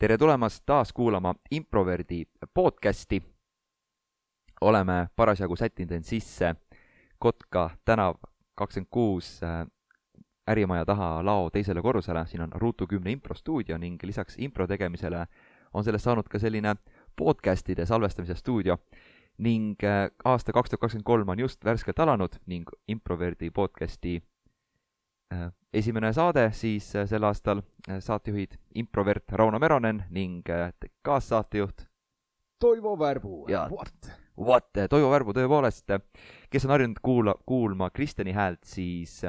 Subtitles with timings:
[0.00, 3.22] tere tulemast taas kuulama Improverdi podcasti.
[4.60, 6.54] oleme parasjagu sättinud end sisse.
[7.18, 8.14] Kotka tänav
[8.54, 9.66] kakskümmend kuus äh,
[10.48, 15.26] ärimaja taha lao teisele korrusele, siin on Ruutu kümne improstuudio ning lisaks impro tegemisele
[15.74, 16.74] on sellest saanud ka selline
[17.16, 18.78] podcastide salvestamise stuudio.
[19.38, 24.22] Ning äh, aasta kaks tuhat kakskümmend kolm on just värskelt alanud ning Improverdi podcasti
[25.72, 30.48] esimene saade siis sel aastal saatejuhid improvert Rauno Meronen ning
[31.02, 31.86] kaassaatejuht
[32.60, 33.46] Toivo Värbu.
[33.48, 34.10] What?
[34.36, 34.68] What?
[34.90, 35.94] Toivo Värbu tõepoolest,
[36.52, 39.22] kes on harjunud kuula, kuulma Kristjani häält, siis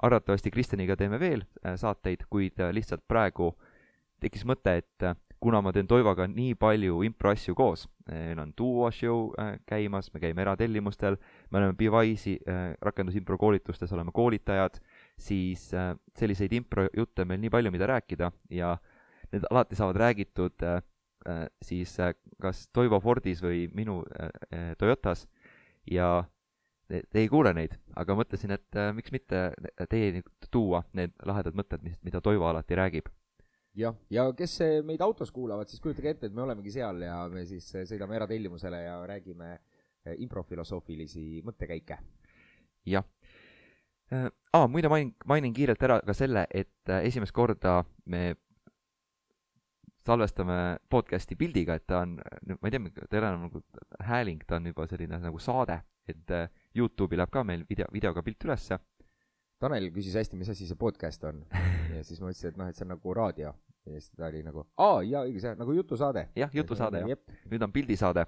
[0.00, 1.42] arvatavasti Kristjaniga teeme veel
[1.76, 3.50] saateid, kuid lihtsalt praegu
[4.20, 5.06] tekkis mõte, et
[5.40, 9.28] kuna ma teen Toivoga nii palju improasju koos, meil on duo show
[9.68, 12.38] käimas, me käime eratellimustel, me oleme Bewise'i
[12.80, 14.80] rakendusimpro koolitustes, oleme koolitajad
[15.20, 18.74] siis äh, selliseid improjutte on meil nii palju, mida rääkida ja
[19.30, 20.82] need alati saavad räägitud äh,
[21.28, 21.96] äh, siis
[22.40, 24.00] kas Toivo Fordis või minu
[24.78, 25.26] Toyotas
[25.90, 26.24] ja
[26.88, 29.50] te ei kuule neid, aga mõtlesin, et miks mitte
[29.92, 33.10] teieni tuua need lahedad mõtted, mis, mida Toivo alati räägib.
[33.76, 37.44] jah, ja kes meid autos kuulavad, siis kujutage ette, et me olemegi seal ja me
[37.46, 39.52] siis sõidame eratellimusele ja räägime
[40.16, 41.98] improfilosoofilisi mõttekäike.
[42.86, 43.04] jah
[44.10, 47.80] aa, muide mainin, mainin kiirelt ära ka selle, et äh, esimest korda
[48.10, 48.34] me
[50.06, 53.62] salvestame podcast'i pildiga, et ta on, ma ei tea, ta ei ole enam nagu
[54.08, 58.24] hääling, ta on juba selline nagu saade, et äh, Youtube'i läheb ka meil video, videoga
[58.26, 58.80] pilt ülesse.
[59.60, 61.42] Tanel küsis hästi, mis asi see podcast on
[61.96, 64.40] ja siis ma ütlesin, et noh, et see on nagu raadio ja siis ta oli
[64.44, 66.30] nagu, aa, jaa, õige, see on nagu jutusaade.
[66.38, 68.24] jah, jutusaade jah, nüüd on pildisaade.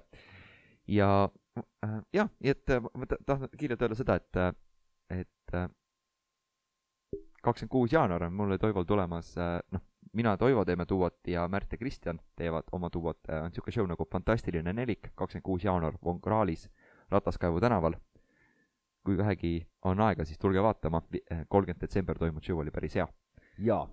[0.93, 1.09] ja
[1.57, 4.43] äh, jah, nii et ma tahan kiirelt öelda seda, et
[5.09, 5.69] et äh,
[7.43, 9.81] kakskümmend kuus jaanuar on mul ja Toivol tulemas, äh, noh,
[10.13, 13.89] mina, Toivo teeme duot ja Märt ja Kristjan teevad oma duot, äh, on niisugune show
[13.89, 16.69] nagu Fantastiline nelik, kakskümmend kuus jaanuar Von Krahlis
[17.11, 17.99] Rataskaevu tänaval.
[19.03, 21.01] kui vähegi on aega, siis tulge vaatama,
[21.51, 23.07] kolmkümmend detsember toimunud show oli päris hea.
[23.59, 23.89] jaa,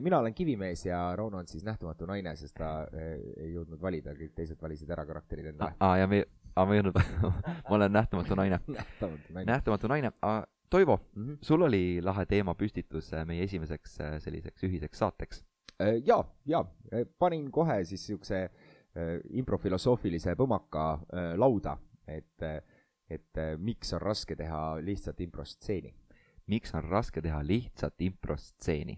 [0.00, 4.36] mina olen Kivimees ja Rauno on siis nähtamatu naine, sest ta ei jõudnud valida, kõik
[4.36, 5.74] teised valisid ära karakterid endale.
[5.80, 6.22] aa, ja me
[6.58, 6.98] aga ma ei öelnud
[7.68, 9.50] ma olen nähtamatu naine nähtamatu naine.
[9.52, 10.12] nähtamatu naine.
[10.70, 11.38] Toivo mm, -hmm.
[11.42, 15.44] sul oli lahe teemapüstitus äh, meie esimeseks äh, selliseks ühiseks saateks.
[15.80, 16.64] Äh, ja, ja
[17.18, 18.50] panin kohe siis siukse
[19.30, 20.98] improfilosoofilise põmmaka
[21.36, 21.76] lauda,
[22.08, 22.42] et,
[23.10, 25.94] et miks on raske teha lihtsat improstseeni.
[26.46, 28.96] miks on raske teha lihtsat improstseeni?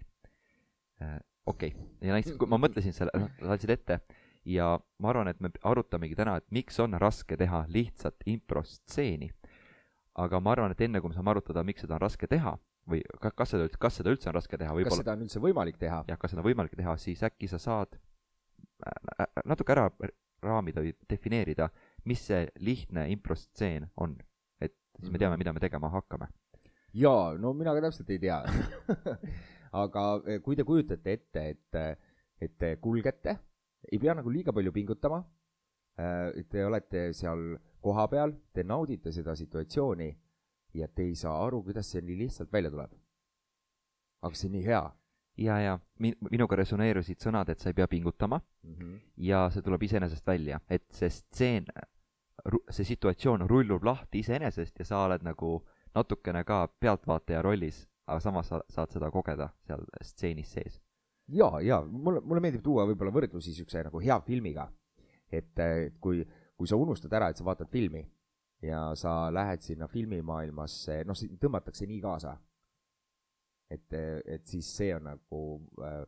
[1.45, 3.99] okei okay., ja näiteks kui ma mõtlesin selle, sa andsid ette
[4.45, 9.31] ja ma arvan, et me arutamegi täna, et miks on raske teha lihtsat improstseeni.
[10.15, 12.57] aga ma arvan, et enne kui me saame arutada, miks seda on raske teha
[12.89, 14.95] või kas seda üldse, kas seda üldse on raske teha, võib-olla.
[14.95, 16.01] kas seda on üldse võimalik teha?
[16.09, 19.87] jah, kas seda on võimalik teha, siis äkki sa saad äh, äh, natuke ära
[20.41, 21.69] raamida või defineerida,
[22.09, 24.17] mis see lihtne improstseen on,
[24.59, 26.31] et siis me teame, mida me tegema hakkame.
[26.97, 28.41] jaa, no mina ka täpselt ei tea
[29.83, 32.01] aga eh, kui te kujutate ette, et,
[32.41, 33.37] et te kulgete
[33.89, 35.21] ei pea nagu liiga palju pingutama.
[35.99, 40.09] Äh, te olete seal kohapeal, te naudite seda situatsiooni
[40.73, 42.91] ja te ei saa aru, kuidas see nii lihtsalt välja tuleb.
[44.21, 44.81] aga see on nii hea.
[45.37, 48.99] ja, ja minuga resoneerusid sõnad, et sa ei pea pingutama mm -hmm.
[49.17, 51.65] ja see tuleb iseenesest välja, et see stseen,
[52.69, 55.65] see situatsioon rullub lahti iseenesest ja sa oled nagu
[55.95, 60.81] natukene ka pealtvaataja rollis, aga samas sa saad seda kogeda seal stseenis sees
[61.27, 64.71] ja, ja mulle, mulle meeldib tuua võib-olla võrdlusi siukse nagu hea filmiga.
[65.31, 66.25] et, et kui,
[66.57, 68.03] kui sa unustad ära, et sa vaatad filmi
[68.61, 72.37] ja sa lähed sinna filmimaailmasse, noh, tõmmatakse nii kaasa.
[73.71, 73.93] et,
[74.25, 75.41] et siis see on nagu
[75.81, 76.01] äh,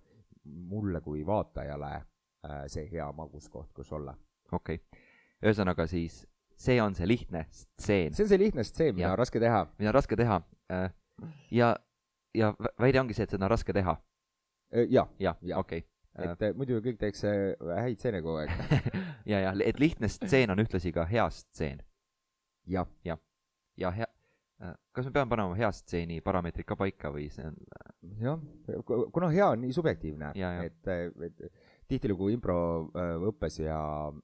[0.44, 4.16] mulle kui vaatajale äh, see hea maguskoht, kus olla.
[4.52, 5.02] okei okay.,
[5.44, 6.26] ühesõnaga siis
[6.56, 8.14] see on see lihtne stseen.
[8.14, 9.66] see on see lihtne stseen, mida on raske teha.
[9.80, 10.42] mida on raske teha
[11.52, 11.76] ja,
[12.36, 13.96] ja väide ongi see, et seda on raske teha
[14.90, 16.32] ja, ja, ja, okei okay.
[16.32, 18.54] et äh, muidu kõik teeks äh, häid stseene kogu aeg
[19.32, 21.84] ja, ja, et lihtne stseen on ühtlasi ka hea stseen.
[22.70, 22.90] jah.
[23.06, 23.20] jah,
[23.78, 24.10] ja hea,
[24.96, 27.60] kas me peame panema hea stseeni parameetrid ka paika või see on?
[28.22, 28.42] jah,
[29.14, 30.34] kuna hea on nii subjektiivne,
[30.66, 30.92] et,
[31.28, 31.46] et
[31.90, 33.80] tihtilugu improõppes ja,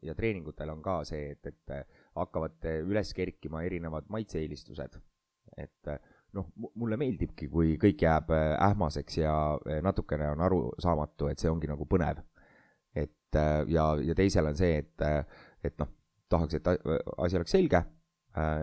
[0.05, 1.75] ja treeningutel on ka see, et, et
[2.17, 4.97] hakkavad üles kerkima erinevad maitse-eelistused.
[5.57, 5.93] et
[6.37, 11.51] noh, mulle meeldibki, kui kõik jääb äh, ähmaseks ja äh, natukene on arusaamatu, et see
[11.51, 12.21] ongi nagu põnev.
[12.95, 15.31] et äh, ja, ja teisel on see, et,
[15.63, 15.89] et noh,
[16.29, 17.85] tahaks, et asi oleks selge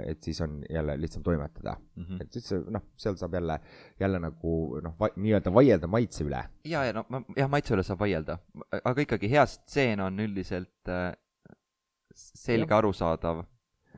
[0.07, 2.05] et siis on jälle lihtsam toimetada mm.
[2.05, 2.21] -hmm.
[2.23, 3.59] et siis noh, seal saab jälle,
[4.01, 6.45] jälle nagu noh va, nii-öelda vaielda maitse üle.
[6.65, 8.39] ja, ja no ma, jah, maitse üle saab vaielda,
[8.85, 10.93] aga ikkagi hea stseen on üldiselt
[12.15, 13.43] selge, arusaadav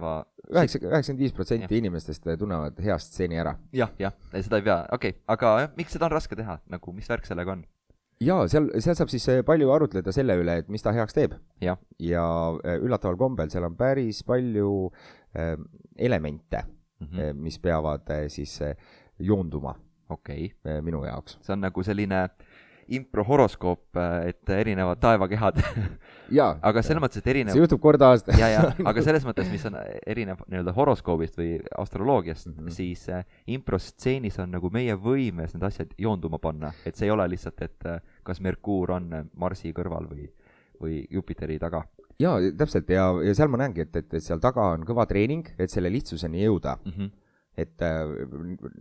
[0.01, 0.19] va....
[0.51, 3.89] üheksa, üheksakümmend viis protsenti inimestest tunnevad hea stseeni ära ja,.
[3.99, 6.95] jah, jah, seda ei pea, okei okay., aga jah, miks seda on raske teha, nagu
[6.97, 7.65] mis värk sellega on?
[8.25, 11.37] jaa, seal, seal saab siis eh, palju arutleda selle üle, et mis ta heaks teeb.
[11.63, 14.71] ja, eh, üllataval kombel seal on päris palju
[15.37, 15.55] äh,
[15.97, 17.45] elemente mm, -hmm.
[17.45, 18.75] mis peavad äh, siis äh,
[19.19, 19.75] joonduma.
[20.09, 20.81] okei okay..
[20.81, 21.39] minu jaoks.
[21.43, 22.48] see on nagu selline äh,
[22.89, 25.61] improhoroskoop, et erinevad taevakehad
[26.69, 27.55] aga selles mõttes, et erinev.
[27.55, 29.77] see juhtub kord aastas ja, ja, aga selles mõttes, mis on
[30.07, 32.75] erinev nii-öelda horoskoobist või astroloogiast mm, -hmm.
[32.75, 37.29] siis äh, improstseenis on nagu meie võimes need asjad joonduma panna, et see ei ole
[37.29, 40.29] lihtsalt, et äh, kas Merkuur on Marsi kõrval või,
[40.81, 41.85] või Jupiteri taga.
[42.19, 45.49] jaa, täpselt ja, ja seal ma näengi, et, et, et seal taga on kõva treening,
[45.59, 46.93] et selle lihtsuseni jõuda mm.
[46.93, 47.17] -hmm
[47.59, 48.05] et äh,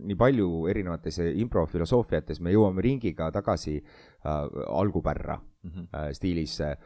[0.06, 4.30] nii palju erinevates improfilosoofiates me jõuame ringiga tagasi äh,
[4.68, 5.86] algupärra mm -hmm.
[5.92, 6.76] äh, stiilis äh,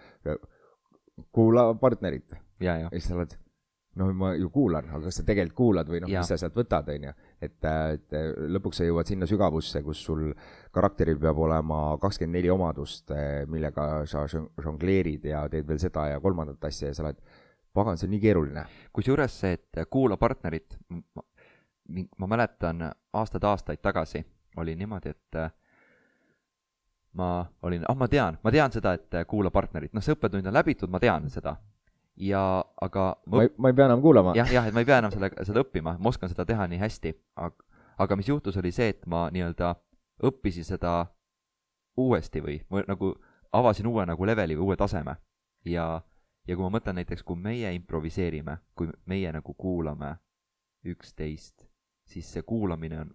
[1.32, 2.34] kuula partnerit.
[2.60, 2.80] ja, ja.
[2.80, 3.36] ja siis sa oled,
[3.94, 6.88] no ma ju kuulan, aga kas sa tegelikult kuulad või noh, mis sa sealt võtad,
[6.88, 7.12] on ju.
[7.40, 10.32] et, äh, et äh, lõpuks sa jõuad sinna sügavusse, kus sul
[10.72, 13.12] karakteril peab olema kakskümmend neli omadust,
[13.48, 17.20] millega sa žongleerid ja teed veel seda ja kolmandat asja ja sa oled
[17.72, 18.64] pagan, see on nii keeruline.
[18.92, 20.76] kusjuures see, et kuula partnerit,
[22.18, 24.24] ma mäletan aastaid-aastaid tagasi
[24.56, 25.52] oli niimoodi, et äh,
[27.12, 30.46] ma olin, ah ma tean, ma tean seda, et äh, kuula partnerit, noh, see õppetund
[30.48, 31.56] on läbitud, ma tean seda.
[32.16, 32.40] ja
[32.80, 34.34] aga ma, ei, ma ei pea enam kuulama.
[34.36, 36.80] jah, jah, et ma ei pea enam selle, seda õppima, ma oskan seda teha nii
[36.82, 37.66] hästi, aga,
[38.04, 39.74] aga mis juhtus, oli see, et ma nii-öelda
[40.28, 41.06] õppisin seda
[41.96, 43.14] uuesti või, või nagu
[43.52, 45.16] avasin uue nagu leveli või uue taseme.
[45.64, 46.02] ja,
[46.48, 50.16] ja kui ma mõtlen näiteks, kui meie improviseerime, kui meie nagu kuulame
[50.84, 51.71] üksteist
[52.08, 53.12] siis see kuulamine on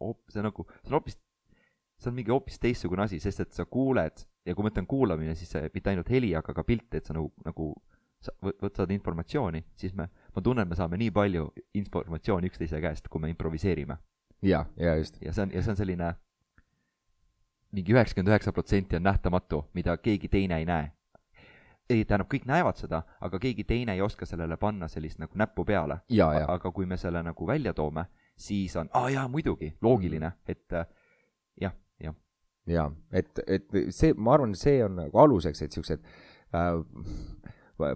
[0.00, 1.18] hoop-, see on nagu, see on hoopis,
[1.98, 5.34] see on mingi hoopis teistsugune asi, sest et sa kuuled ja kui ma ütlen kuulamine,
[5.38, 7.72] siis see mitte ainult heli, aga ka pilt, et sa nagu, nagu
[8.22, 13.22] sa võtad informatsiooni, siis me, ma tunnen, me saame nii palju informatsiooni üksteise käest, kui
[13.22, 13.98] me improviseerime.
[14.42, 15.20] ja, ja just.
[15.22, 16.14] ja see on, ja see on selline
[17.72, 20.92] mingi üheksakümmend üheksa protsenti on nähtamatu, mida keegi teine ei näe.
[21.88, 25.64] ei, tähendab, kõik näevad seda, aga keegi teine ei oska sellele panna sellist nagu näppu
[25.64, 26.00] peale.
[26.48, 28.04] aga kui me selle nagu välja toome,
[28.38, 30.86] siis on, aa jaa, muidugi, loogiline, et äh,
[31.60, 32.14] jah, jah.
[32.70, 36.04] jaa, et, et see, ma arvan, see on nagu aluseks, et siuksed
[36.54, 36.68] äh,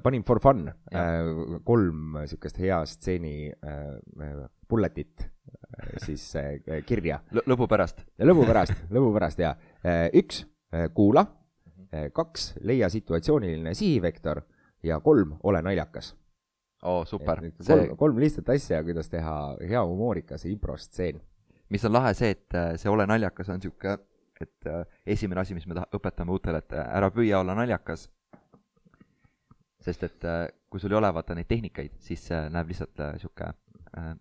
[0.02, 7.44] panin for fun äh, kolm siukest hea stseeni äh, bulletit äh, siis äh, kirja L.
[7.54, 8.02] lõbu pärast.
[8.22, 9.54] lõbu pärast, lõbu pärast ja
[9.84, 10.44] äh, üks
[10.74, 11.88] äh,, kuula mhm.
[11.90, 14.42] äh,, kaks, leia situatsiooniline sihivektor
[14.82, 16.14] ja kolm, ole naljakas
[16.82, 17.40] oo oh,, super.
[17.60, 17.74] See...
[17.74, 21.20] kolm, kolm lihtsat asja, kuidas teha hea humoorikas improstseen.
[21.72, 23.96] mis on lahe see, et äh, see Ole naljakas on niisugune,
[24.42, 24.82] et äh,
[25.14, 28.08] esimene asi, mis me taha, õpetame uutele, et äh, ära püüa olla naljakas.
[29.82, 30.24] sest et
[30.70, 34.12] kui sul ei ole vaata neid tehnikaid, siis näeb lihtsalt niisugune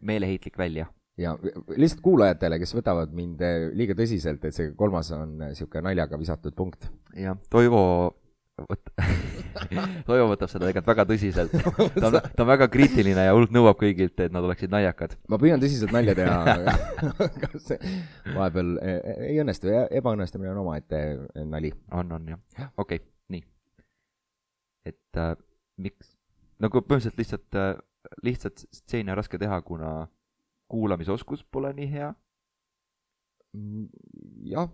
[0.00, 0.86] meeleheitlik välja
[1.20, 1.34] ja
[1.76, 3.44] lihtsalt kuulajatele, kes võtavad mind
[3.76, 6.88] liiga tõsiselt, et see kolmas on niisugune naljaga visatud punkt.
[7.12, 7.82] jah, Toivo
[8.60, 8.90] võt-
[10.08, 11.54] Toivo võtab seda tegelikult väga tõsiselt.
[12.00, 15.16] ta on, ta on väga kriitiline ja hullult nõuab kõigilt, et nad oleksid naljakad.
[15.32, 16.56] ma püüan tõsiselt nalja teha
[17.28, 17.78] aga see
[18.34, 21.02] vahepeal e, e, ei õnnestu ja ebaõnnestumine on omaette
[21.48, 21.72] nali.
[21.92, 22.72] on, on jah.
[22.76, 23.44] okei okay,, nii.
[24.92, 25.34] et äh,
[25.82, 26.14] miks,
[26.62, 27.72] nagu põhimõtteliselt lihtsalt äh,,
[28.26, 29.92] lihtsalt stseeni on raske teha, kuna
[30.72, 32.12] kuulamisoskus pole nii hea.
[33.52, 33.88] Mm,
[34.48, 34.70] jah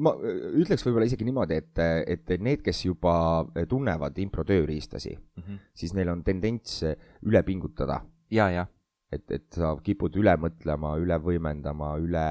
[0.00, 1.80] ma ütleks võib-olla isegi niimoodi, et,
[2.14, 3.14] et need, kes juba
[3.68, 5.58] tunnevad impro tööriistasi mm, -hmm.
[5.74, 6.82] siis neil on tendents
[7.22, 8.00] üle pingutada.
[8.30, 8.66] ja, ja.
[9.12, 12.26] et, et sa kipud üle mõtlema, üle võimendama, üle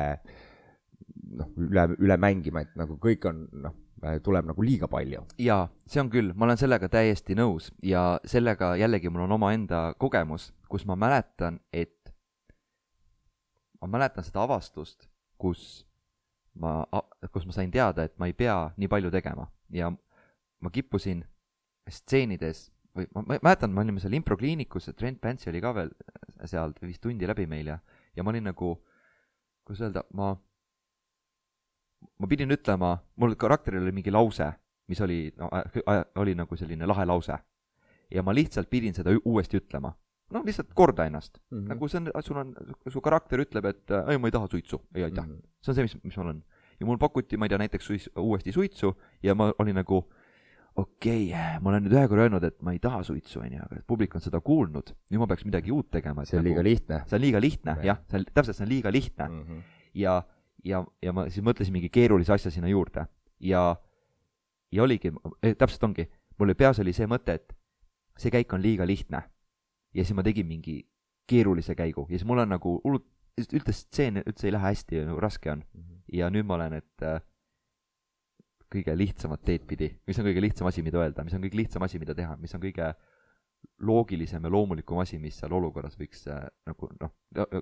[1.38, 3.76] noh, üle, üle mängima, et nagu kõik on noh,
[4.24, 5.24] tuleb nagu liiga palju.
[5.38, 9.92] jaa, see on küll, ma olen sellega täiesti nõus ja sellega jällegi mul on omaenda
[10.02, 12.14] kogemus, kus ma mäletan, et
[13.82, 15.86] ma mäletan seda avastust, kus
[16.60, 16.82] ma,
[17.32, 19.92] kus ma sain teada, et ma ei pea nii palju tegema ja
[20.62, 21.24] ma kippusin
[21.90, 25.92] stseenides või ma, ma mäletan, me olime seal improkliinikus, Trent Fancy oli ka veel
[26.50, 27.78] seal, viis tundi läbi meil ja,
[28.16, 28.74] ja ma olin nagu,
[29.68, 30.34] kuidas öelda, ma,
[32.20, 34.50] ma pidin ütlema, mul karakteril oli mingi lause,
[34.92, 35.50] mis oli no,,
[36.20, 37.38] oli nagu selline lahe lause.
[38.12, 39.94] ja ma lihtsalt pidin seda uuesti ütlema.
[40.32, 41.58] Noh, lihtsalt korda ennast mm.
[41.58, 41.68] -hmm.
[41.74, 42.56] nagu see on, sul on,
[42.90, 45.36] su karakter ütleb, et ei, ma ei taha suitsu, ei aitäh mm.
[45.36, 45.54] -hmm.
[45.62, 46.44] see on see, mis, mis ma olen
[46.80, 50.02] ja mul pakuti, ma ei tea, näiteks suis, uuesti suitsu ja ma olin nagu
[50.76, 53.82] okei okay,, ma olen nüüd ühe korra öelnud, et ma ei taha suitsu, onju, aga
[53.88, 56.26] publik on seda kuulnud, nüüd ma peaks midagi uut tegema.
[56.26, 57.02] see on liiga lihtne.
[57.08, 59.42] see on liiga lihtne, jah, see on, täpselt, see on liiga lihtne mm.
[59.42, 59.64] -hmm.
[59.94, 60.24] ja,
[60.64, 63.06] ja, ja ma siis mõtlesin mingi keerulise asja sinna juurde
[63.40, 63.76] ja,
[64.72, 65.12] ja oligi
[65.44, 66.08] eh,, täpselt ongi,
[66.38, 67.54] mul oli peas oli see mõte, et
[68.18, 69.24] see käik on liiga lihtne.
[69.94, 70.82] Ja siis ma tegin mingi
[71.30, 73.08] keerulise käigu ja siis mul on nagu hullult,
[73.42, 75.82] üldse stseen üldse ei lähe hästi, nagu raske on mm.
[75.82, 76.02] -hmm.
[76.18, 77.22] ja nüüd ma olen, et äh,
[78.72, 81.84] kõige lihtsamat teed pidi, mis on kõige lihtsam asi, mida öelda, mis on kõige lihtsam
[81.84, 82.94] asi, mida teha, mis on kõige
[83.86, 87.14] loogilisem ja loomulikum asi, mis seal olukorras võiks äh, nagu noh,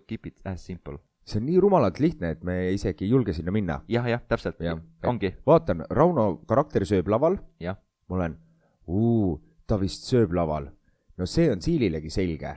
[0.08, 1.00] keep it as simple.
[1.26, 4.00] see on nii rumalalt lihtne, et me isegi ei julge sinna minna ja,.
[4.00, 5.36] jah, jah, täpselt ja., ongi.
[5.46, 7.38] vaatan, Rauno karakter sööb laval.
[8.10, 8.38] ma olen,
[9.68, 10.72] ta vist sööb laval.
[11.20, 12.56] No see on Siililegi selge.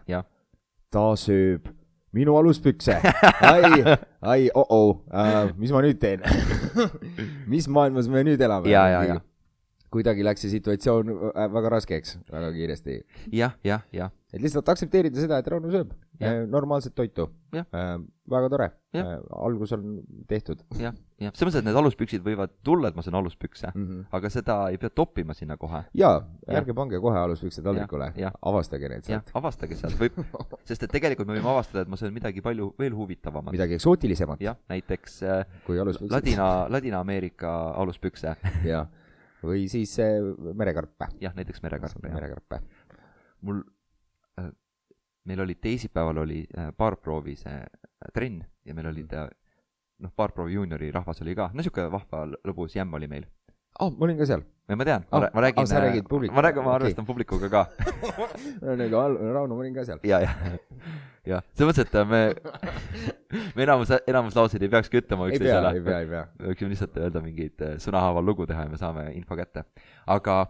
[0.92, 1.68] ta sööb
[2.12, 2.98] minu aluspükse.
[3.40, 3.82] ai,
[4.20, 6.22] ai, oh-oh uh,, mis ma nüüd teen
[7.52, 8.70] mis maailmas me nüüd elame?
[8.70, 9.20] ja, ja, ja.
[9.92, 13.04] Kuidagi läks see situatsioon äh, väga raskeks väga kiiresti ja,.
[13.32, 14.14] jah, jah, jah.
[14.32, 16.46] et lihtsalt aktsepteerida seda, et Rauno sööb ja.
[16.46, 17.28] normaalset toitu.
[17.56, 17.98] Äh,
[18.30, 18.70] väga tore.
[19.36, 20.62] algus on tehtud.
[20.78, 24.04] jah, jah, selles mõttes, et need aluspüksid võivad tulla, et ma saan aluspükse mm, -hmm.
[24.16, 25.82] aga seda ei pea toppima sinna kohe.
[25.94, 29.30] jaa, ärge pange kohe aluspükse taldrikule, avastage need sealt.
[29.34, 30.16] avastage sealt, võib,
[30.68, 33.52] sest et tegelikult me võime avastada, et ma söön midagi palju veel huvitavamat.
[33.52, 34.40] midagi eksootilisemat.
[34.40, 35.46] jah, näiteks äh,
[36.10, 38.88] Ladina, Ladina-Ameerika aluspükse jah,
[39.42, 40.18] või siis äh,
[40.54, 41.12] merekarpe.
[41.20, 42.60] jah, näiteks merekarpe, merekarpe.
[43.40, 43.62] mul
[45.24, 46.40] meil oli teisipäeval oli
[46.78, 47.58] baarproovi see
[48.14, 49.12] trenn ja meil olid
[50.02, 53.28] noh, baarproovi juuniori rahvas oli ka, no niisugune vahva lõbus jämm oli meil.
[53.78, 54.44] Aa oh,, ma olin ka seal.
[54.76, 55.70] ma tean oh,, ma räägin oh,.
[55.70, 56.36] sa räägid publikuga?
[56.36, 57.10] ma räägin, ma arvestan okay.
[57.10, 57.62] publikuga ka
[58.82, 60.00] nagu Rauno, ma olin ka seal.
[60.06, 60.32] ja, ja,
[61.26, 62.22] ja selles mõttes, et me,
[63.56, 65.76] me enamus, enamus lauseid ei peakski ütlema üksteisele.
[65.76, 66.26] ei pea, ei pea.
[66.38, 69.66] me võiksime lihtsalt öelda mingeid sõnahaaval lugu teha ja me saame info kätte,
[70.06, 70.42] aga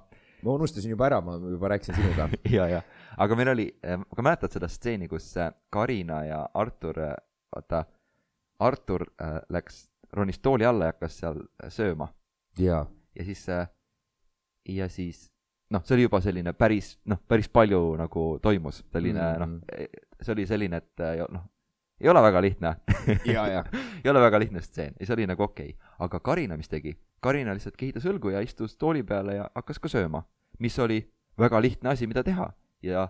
[0.43, 2.83] ma unustasin juba ära, ma juba rääkisin sinuga ja, ja,
[3.17, 7.15] aga meil oli, aga mäletad seda stseeni, kus äh, Karina ja Artur, äh,
[7.55, 7.85] vaata,
[8.63, 11.41] Artur äh, läks, ronis tooli alla ja hakkas seal
[11.73, 12.11] sööma.
[12.59, 12.85] ja,
[13.17, 13.47] ja siis,
[14.69, 15.31] ja siis
[15.71, 19.57] noh, see oli juba selline päris, noh, päris palju nagu toimus, selline mm -hmm.
[19.57, 21.49] noh, see oli selline, et noh,
[22.01, 22.77] ei ole väga lihtne
[24.05, 26.97] ei ole väga lihtne stseen ja see oli nagu okei okay., aga Karina, mis tegi?
[27.21, 30.25] Karina lihtsalt kehitas õlgu ja istus tooli peale ja hakkas ka sööma,
[30.59, 32.53] mis oli väga lihtne asi, mida teha
[32.83, 33.09] ja,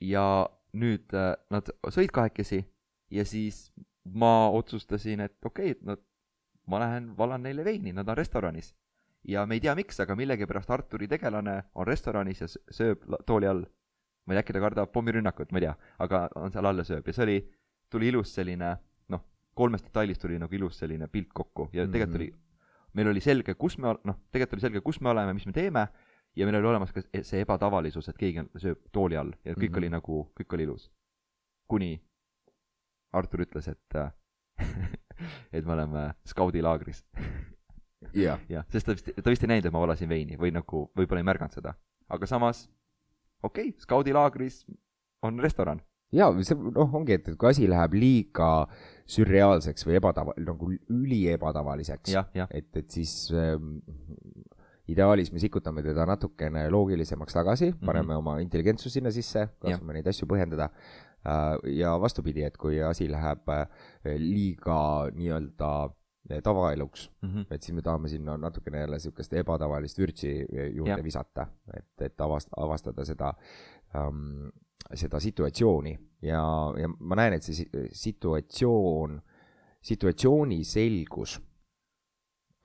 [0.00, 2.62] ja nüüd äh, nad sõid kahekesi
[3.10, 3.72] ja siis
[4.04, 6.00] ma otsustasin, et okei okay,, et nad,
[6.66, 8.72] ma lähen valan neile veini, nad on restoranis.
[9.28, 13.64] Ja me ei tea, miks, aga millegipärast Arturi tegelane on restoranis ja sööb tooli all.
[14.26, 16.84] ma ei tea, äkki ta kardab pommirünnakut, ma ei tea, aga on seal all ja
[16.84, 17.38] sööb ja see oli,
[17.90, 18.76] tuli ilus selline
[19.08, 19.24] noh,
[19.54, 22.32] kolmest detailist tuli nagu ilus selline pilt kokku ja tegelikult mm -hmm.
[22.32, 22.42] oli
[22.92, 25.86] meil oli selge, kus me, noh, tegelikult oli selge, kus me oleme, mis me teeme,
[26.36, 29.74] ja meil oli olemas ka see ebatavalisus, et keegi sööb tooli all ja kõik mm
[29.74, 29.78] -hmm.
[29.78, 30.90] oli nagu, kõik oli ilus.
[31.68, 32.02] kuni
[33.12, 33.94] Artur ütles, et
[35.56, 37.04] et me oleme skaudilaagris
[38.14, 40.86] jah jah, sest ta vist, ta vist ei näinud, et ma valasin veini või nagu
[40.98, 41.74] võib-olla ei märganud seda.
[42.08, 42.66] aga samas,
[43.42, 44.64] okei okay,, skaudilaagris
[45.22, 45.82] on restoran
[46.12, 48.50] jaa, see noh, ongi, et, kui asi läheb liiga
[49.12, 53.78] sürreaalseks või ebatava-, nagu üliebatavaliseks, et, et siis ähm,
[54.92, 57.86] ideaalis me sikutame teda natukene loogilisemaks tagasi mm, -hmm.
[57.86, 61.56] paneme oma intelligentsuse sinna sisse, katsume neid asju põhjendada äh,.
[61.78, 63.66] ja vastupidi, et kui asi läheb äh,
[64.18, 65.96] liiga nii-öelda äh,
[66.40, 67.46] tavaeluks mm, -hmm.
[67.50, 71.04] et siis me tahame sinna natukene jälle niisugust ebatavalist vürtsi juurde ja.
[71.04, 71.46] visata,
[71.76, 73.34] et, et avast-, avastada seda
[73.96, 74.48] ähm,
[74.94, 76.42] seda situatsiooni ja,
[76.78, 79.18] ja ma näen, et see situatsioon,
[79.82, 81.38] situatsiooni selgus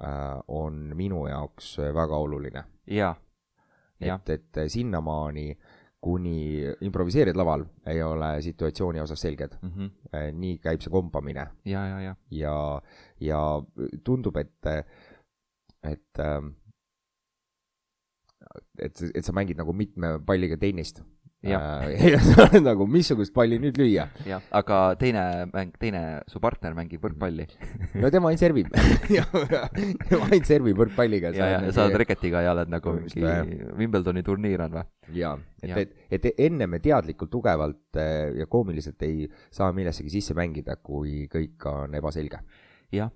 [0.04, 2.64] äh, on minu jaoks väga oluline.
[4.00, 5.50] et, et sinnamaani,
[6.08, 9.74] kuni improviseerijad laval ei ole situatsiooni osas selged mm.
[9.74, 10.38] -hmm.
[10.40, 11.48] nii käib see kompamine.
[11.66, 12.16] ja, ja, ja.
[12.32, 12.56] ja,
[13.20, 13.42] ja
[14.04, 14.72] tundub, et,
[15.84, 16.24] et
[18.80, 21.02] et, et sa mängid nagu mitme palliga tennist
[21.56, 24.08] äh, nagu missugust palli nüüd lüüa.
[24.28, 25.24] jah, aga teine
[25.54, 27.48] mäng, teine su partner mängib võrkpalli
[28.02, 28.72] no tema ainult servib
[30.10, 31.34] tema ainult servib võrkpalliga.
[31.38, 34.88] ja, ja, ja sa oled reketiga ja oled nagu mingi Wimbledoni turniir on või?
[35.18, 40.36] jaa, et, et, et enne me teadlikult tugevalt äh, ja koomiliselt ei saa millessegi sisse
[40.38, 42.42] mängida, kui kõik on ebaselge.
[42.94, 43.14] jah,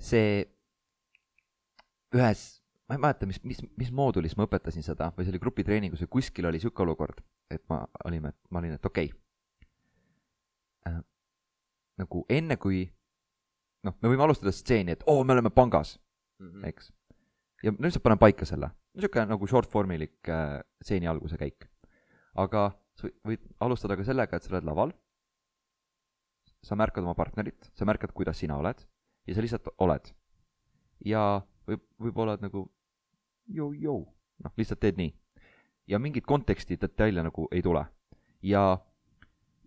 [0.00, 0.42] see
[2.14, 2.44] ühes
[2.88, 6.12] ma ei mäleta, mis, mis, mis moodulis ma õpetasin seda või see oli grupitreeningus või
[6.18, 9.18] kuskil oli sihuke olukord, et ma olime, ma olin, et okei okay.
[10.88, 11.00] äh,.
[12.00, 12.84] nagu enne kui,
[13.86, 15.98] noh, me võime alustada stseeni, et oo oh,, me oleme pangas
[16.40, 16.68] mm, -hmm.
[16.68, 16.92] eks.
[17.62, 18.70] ja ma lihtsalt panen paika selle.
[18.94, 21.68] niisugune nagu short form'ilik äh, stseeni alguse käik.
[22.34, 24.92] aga sa võid alustada ka sellega, et sa oled laval,
[26.62, 28.86] sa märkad oma partnerit, sa märkad, kuidas sina oled
[29.26, 30.12] ja sa lihtsalt oled.
[31.04, 32.68] ja võib, võib-olla nagu
[33.50, 34.04] jõu-jõu,
[34.44, 35.12] noh, lihtsalt teed nii.
[35.88, 37.84] Ja mingit konteksti detaile nagu ei tule.
[38.42, 38.78] ja,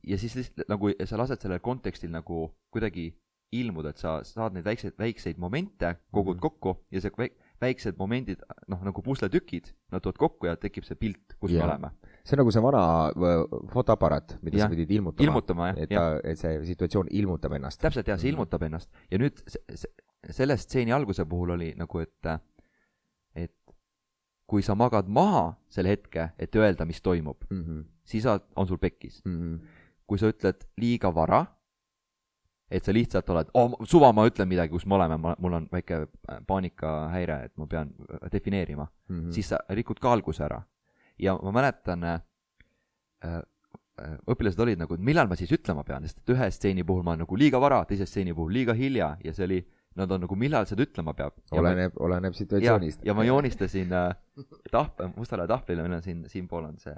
[0.03, 3.11] ja siis lihtsalt nagu sa lased sellel kontekstil nagu kuidagi
[3.51, 6.41] ilmuda, et sa saad neid väikseid, väikseid momente, kogud -hmm.
[6.41, 10.95] kokku ja see väik-, väiksed momendid, noh, nagu pusletükid, nad tulevad kokku ja tekib see
[10.99, 11.65] pilt, kus yeah.
[11.65, 11.91] me oleme.
[12.23, 12.81] see on nagu see vana
[13.73, 14.65] fotoaparaat, mida ja.
[14.65, 15.27] sa pidid ilmutama.
[15.29, 17.81] ilmutama, et ta, et see situatsioon ilmutab ennast.
[17.81, 18.35] täpselt, jah, see mhm.
[18.35, 18.91] ilmutab ennast.
[19.11, 19.91] ja nüüd see, see,
[20.41, 22.31] selle stseeni alguse puhul oli nagu, et
[24.47, 27.83] kui sa magad maha selle hetke, et öelda, mis toimub mm, -hmm.
[28.03, 29.37] siis on sul pekkis mm.
[29.37, 29.67] -hmm.
[30.07, 31.45] kui sa ütled liiga vara
[32.71, 35.67] et sa lihtsalt oled oh,, suva, ma ütlen midagi, kus me oleme, ma, mul on
[35.71, 39.31] väike äh, paanikahäire, et ma pean äh, defineerima mm, -hmm.
[39.31, 40.61] siis sa rikud ka alguse ära.
[41.19, 42.21] ja ma mäletan äh,,
[43.25, 43.41] äh,
[44.27, 47.11] õpilased olid nagu, et millal ma siis ütlema pean, sest et ühe stseeni puhul ma
[47.11, 49.65] olen nagu liiga vara, teise stseeni puhul liiga hilja ja see oli,
[49.97, 51.35] nad on nagu, millal seda ütlema peab.
[51.51, 53.03] oleneb, oleneb situatsioonist.
[53.05, 54.15] ja ma joonistasin äh,
[54.71, 56.95] tahv-, mustale tahvlile, meil on siin, siinpool on see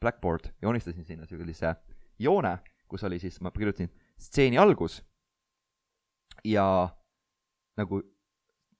[0.00, 1.74] blackboard, joonistasin sinna sellise
[2.18, 5.02] joone, kus oli siis, ma kirjutasin stseeni algus
[6.44, 6.64] ja
[7.78, 8.02] nagu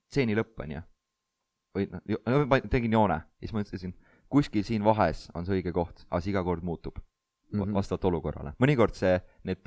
[0.09, 0.85] stseeni lõpp, on ju.
[1.77, 3.95] või noh, ma tegin joone, siis ma ütlesin,
[4.33, 6.99] kuskil siin vahes on see õige koht, aga see iga kord muutub
[7.53, 7.75] mm -hmm.
[7.75, 8.53] vastavalt olukorrale.
[8.63, 9.61] mõnikord see, need,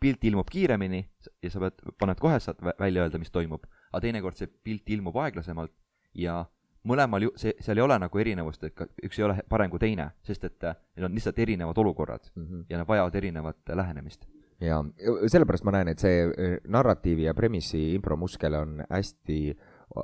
[0.00, 1.04] pilt ilmub kiiremini
[1.42, 5.16] ja sa pead, paned kohe, saad välja öelda, mis toimub, aga teinekord see pilt ilmub
[5.22, 5.74] aeglasemalt
[6.18, 6.42] ja
[6.88, 9.82] mõlemal ju-, see, seal ei ole nagu erinevust, et ka üks ei ole parem kui
[9.82, 12.64] teine, sest et need on lihtsalt erinevad olukorrad mm -hmm.
[12.68, 14.26] ja nad vajavad erinevat lähenemist
[14.62, 14.84] ja
[15.26, 19.56] sellepärast ma näen, et see äh, narratiivi ja premissi impromuskel on hästi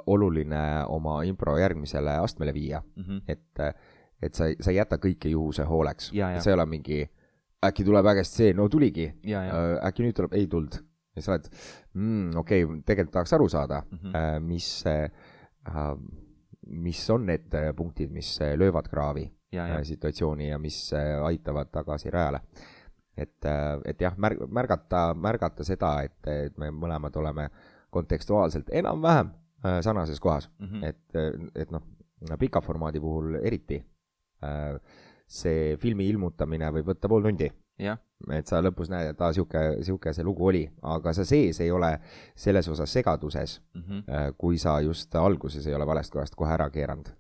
[0.06, 3.02] oluline oma impro järgmisele astmele viia mm.
[3.02, 3.22] -hmm.
[3.28, 3.76] et,
[4.22, 6.10] et sa, sa ei jäta kõike juhuse hooleks.
[6.12, 7.10] see ei ole mingi,
[7.66, 9.08] äkki tuleb äge stseen, no tuligi.
[9.26, 9.56] Äh,
[9.88, 10.80] äkki nüüd tuleb, ei tulnud.
[11.16, 11.48] ja sa oled
[11.94, 14.44] mm,, okei okay,, tegelikult tahaks aru saada mm, -hmm.
[14.46, 14.84] mis,
[16.84, 19.84] mis on need punktid, mis löövad kraavi ja, ja.
[19.84, 20.92] situatsiooni ja mis
[21.24, 22.40] aitavad tagasi rajale
[23.18, 27.48] et, äh, et jah, märg-, märgata, märgata seda, et, et me mõlemad oleme
[27.94, 29.32] kontekstuaalselt enam-vähem
[29.64, 30.84] äh, sarnases kohas mm, -hmm.
[30.88, 31.82] et, et noh,
[32.38, 33.82] pika formaadi puhul eriti.
[34.44, 34.78] Äh,
[35.28, 37.50] see filmi ilmutamine võib võtta pool tundi.
[37.78, 41.70] et sa lõpus näed, et aa, sihuke, sihuke see lugu oli, aga sa sees ei
[41.70, 41.92] ole
[42.34, 44.34] selles osas segaduses mm, -hmm.
[44.36, 47.12] kui sa just alguses ei ole valest kohast kohe ära keeranud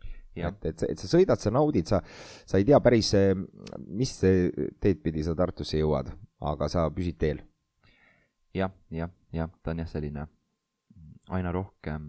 [0.46, 2.00] et, et, et sa sõidad, sa naudid, sa,
[2.46, 3.12] sa ei tea päris,
[3.86, 7.42] mis teed pidi sa Tartusse jõuad, aga sa püsid teel
[8.54, 8.68] ja,.
[8.68, 10.26] jah, jah, jah, ta on jah selline
[11.34, 12.08] aina rohkem,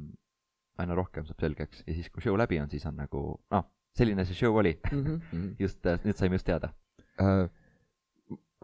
[0.80, 4.26] aina rohkem saab selgeks ja siis, kui show läbi on, siis on nagu, noh, selline
[4.28, 5.02] see show oli mm.
[5.06, 5.56] -hmm.
[5.60, 6.74] just, nüüd saime just teada
[7.22, 7.48] uh,.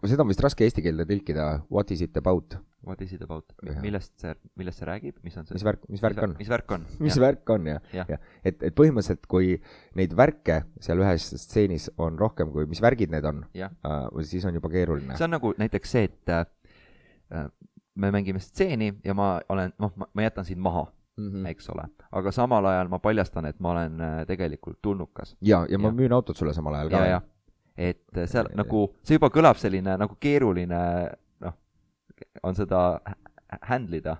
[0.04, 2.58] seda on vist raske eesti keelde tõlkida, what is it about?
[2.86, 3.50] What is it about,
[3.82, 5.56] millest see, millest see räägib, mis on see?
[5.56, 6.34] mis värk, mis värk on?
[6.38, 6.84] mis värk on?
[7.06, 8.18] mis värk on, jah, jah ja.
[8.18, 8.36] ja..
[8.46, 9.56] et, et põhimõtteliselt, kui
[9.98, 14.54] neid värke seal ühes stseenis on rohkem kui, mis värgid need on, uh, siis on
[14.60, 15.16] juba keeruline.
[15.18, 17.48] see on nagu näiteks see, et uh,
[17.96, 21.48] me mängime stseeni ja ma olen, noh, ma jätan sind maha mm, -hmm.
[21.50, 21.88] eks ole.
[22.12, 25.36] aga samal ajal ma paljastan, et ma olen uh, tegelikult tulnukas.
[25.40, 25.92] ja, ja ma ja.
[25.92, 27.22] müün autot sulle samal ajal ka.
[27.76, 30.82] et seal ja, nagu, see juba kõlab selline nagu keeruline
[32.42, 33.00] on seda
[33.62, 34.16] handle ida.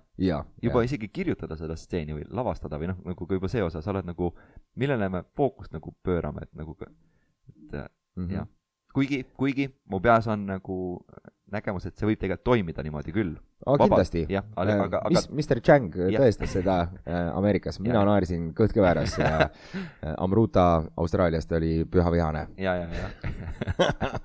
[0.62, 0.84] juba ja.
[0.84, 4.06] isegi kirjutada seda stseeni või lavastada või noh, nagu ka juba see osa, sa oled
[4.06, 4.32] nagu,
[4.76, 8.32] millele me fookust nagu pöörame, et nagu, et mm -hmm.
[8.32, 8.46] jah.
[8.94, 11.04] kuigi, kuigi mu peas on nagu
[11.52, 13.34] nägemus, et see võib tegelikult toimida niimoodi küll.
[13.66, 14.24] Oh, kindlasti.
[14.30, 15.12] jah, aga, äh, aga, aga.
[15.14, 16.20] mis, Mr Chang ja.
[16.20, 18.04] tõestas seda äh, Ameerikas, mina ja.
[18.08, 20.66] naersin kõht kõveras ja äh, Amruta
[20.98, 22.46] Austraaliast oli püha vihane.
[22.60, 23.06] ja, ja, ja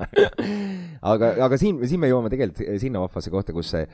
[1.13, 3.86] aga, aga siin, siin me jõuame tegelikult sinna vahvasse kohta, kus see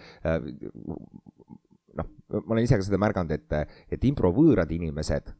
[1.98, 2.08] noh,
[2.40, 5.36] ma olen ise ka seda märganud, et, et improvõõrad inimesed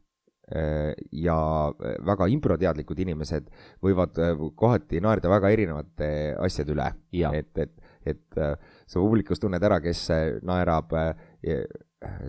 [1.12, 3.50] ja äh, väga improteadlikud inimesed
[3.84, 6.08] võivad äh, kohati naerda väga erinevate
[6.40, 6.88] asjade üle.
[7.12, 7.74] et, et,
[8.06, 8.40] et
[8.86, 10.06] sa publikus tunned ära, kes
[10.42, 10.94] naerab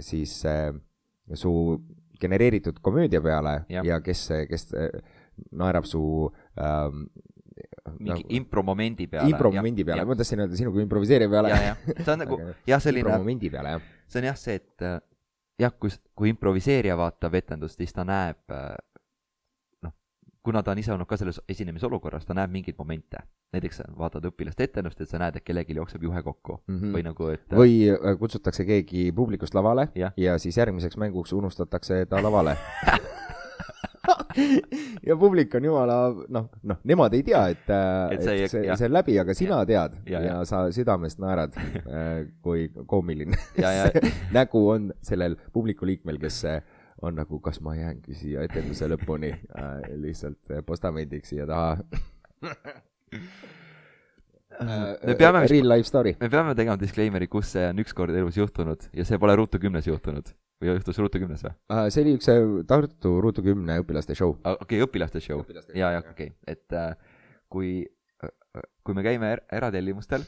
[0.04, 0.34] siis
[1.34, 1.52] su
[2.20, 4.72] genereeritud komöödia peale ja, ja kes, kes
[5.56, 6.02] naerab su
[6.60, 7.06] ähm,
[8.00, 9.30] mingi nagu, impromomendi peale.
[9.30, 11.54] impromomendi peale, ma tahtsin öelda sinu kui improviseerija peale.
[12.04, 12.40] see on nagu
[12.72, 13.06] jah, selline.
[13.06, 13.88] impromomendi peale, jah.
[14.08, 15.09] see on jah see, et
[15.60, 18.56] jah, kui, kui improviseerija vaatab etendust, siis ta näeb
[19.84, 19.94] noh,
[20.44, 24.68] kuna ta on ise olnud ka selles esinemisolukorras, ta näeb mingeid momente näiteks vaatad õpilaste
[24.68, 26.76] etendust, et sa näed, et kellelgi jookseb juhe kokku mm.
[26.80, 26.98] -hmm.
[26.98, 30.14] või nagu, et või äh, kutsutakse keegi publikust lavale Jah.
[30.18, 32.58] ja siis järgmiseks mänguks unustatakse ta lavale.
[35.10, 36.00] ja publik on jumala,
[36.30, 39.36] noh, noh, nemad ei tea, et, äh, Et see et see, see on läbi, aga
[39.38, 40.34] sina tead Ja, ja, ja.
[40.40, 41.56] ja sa südamest naerad,
[42.46, 43.88] kui koomiline ja, ja.
[43.94, 46.62] see nägu on sellel publiku liikmel, kes äh,
[47.02, 49.32] on nagu, kas ma jäängi siia etenduse lõpuni?
[49.56, 51.78] Äh, lihtsalt äh, postamendiks siia taha.
[54.60, 56.16] Me peame Real life story.
[56.20, 59.88] me peame tegema disclaimer'i, kus see on ükskord elus juhtunud ja see pole Ruutu kümnes
[59.88, 61.54] juhtunud või juhtus Ruutu kümnes või?
[61.72, 64.36] Uh, see oli üks äh, Tartu Ruutu kümne õpilaste show.
[64.44, 65.44] okei okay,, õpilaste show.
[65.74, 66.94] Ja, ja okei okay., et äh,
[67.52, 67.72] kui,
[68.84, 70.26] kui me käime er eratellimustel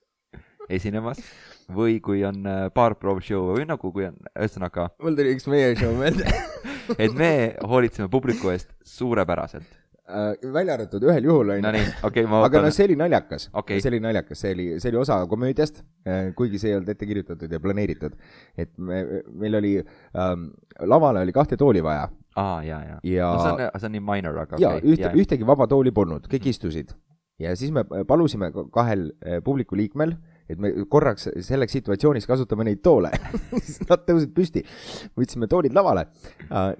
[0.76, 1.22] esinemas
[1.70, 5.74] või kui on äh, baarproov show või nagu, kui on, ühesõnaga, mul tuli üks meie
[5.78, 6.26] show meelde
[7.04, 9.79] et me hoolitseme publiku eest suurepäraselt.
[10.10, 10.52] uh,.
[10.52, 11.70] välja arvatud ühel juhul onju.
[11.70, 13.80] Okei okay,, ma aga noh, see oli naljakas Okei.
[13.80, 15.82] see oli naljakas, see oli, see oli osa komöödiast,
[16.36, 18.16] kuigi see ei olnud ette kirjutatud ja planeeritud.
[18.58, 22.98] et me, meil oli ähm,, lavale oli kahte tooli vaja aa, ja, ja.
[23.02, 25.92] ja no see on, see on nii minor, aga ja okei ühte, ühtegi vaba tooli
[25.94, 26.94] polnud, kõik istusid.
[27.40, 30.14] ja siis me palusime ka- kahel eh, publiku liikmel,
[30.54, 33.12] et me korraks selleks situatsiooniks kasutame neid toole.
[33.90, 34.64] nad tõusid püsti,
[35.18, 36.06] võtsime toolid lavale.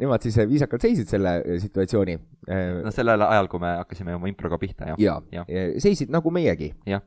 [0.00, 2.18] Nemad siis viisakalt seisid selle eh, situatsiooni.
[2.84, 5.00] no sellel ajal, kui me hakkasime oma improga pihta, jah.
[5.00, 5.48] ja jah.,
[5.82, 6.72] seisid nagu meiegi.
[6.88, 7.00] ja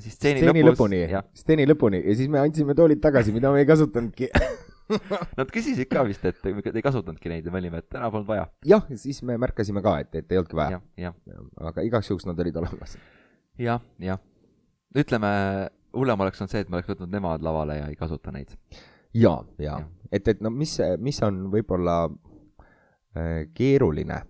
[0.00, 3.52] siis stseeni stseeni lõpus lõpuni, jah, stseeni lõpuni ja siis me andsime toolid tagasi, mida
[3.52, 4.28] me ei kasutanudki.
[5.38, 8.28] nad küsisid ka vist, et me ei kasutanudki neid ja me olime, et täna polnud
[8.28, 8.48] vaja.
[8.66, 10.80] jah, siis me märkasime ka, et, et ei olnudki vaja.
[11.00, 12.96] jah, jah, aga igaks juhuks nad olid olemas.
[13.60, 14.20] jah, jah.
[14.98, 15.28] ütleme,
[15.96, 18.56] hullem oleks olnud see, et me oleks võtnud nemad lavale ja ei kasuta neid.
[19.14, 24.22] ja, ja Jah., et, et no mis, mis on võib-olla äh, keeruline,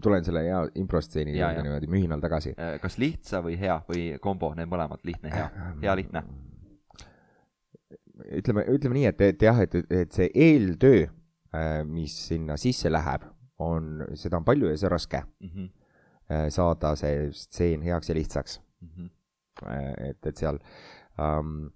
[0.00, 1.62] tulen selle hea improstseeni Ja, ja.
[1.64, 2.54] niimoodi mühinal tagasi.
[2.80, 5.48] kas lihtsa või hea või kombo, need mõlemad, lihtne, hea,
[5.82, 6.22] hea, lihtne.
[8.38, 11.06] ütleme, ütleme nii, et, et jah, et, et see eeltöö,
[11.90, 13.26] mis sinna sisse läheb,
[13.62, 15.66] on, seda on palju ja see on raske Mhm,
[16.30, 18.60] äh, saada see stseen heaks ja lihtsaks.
[19.62, 20.58] et, et seal
[21.20, 21.66] ähm,,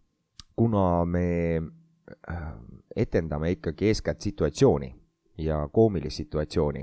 [0.59, 2.53] kuna me äh,
[2.97, 4.95] etendame ikkagi eeskätt situatsiooni
[5.38, 6.83] ja koomilist situatsiooni,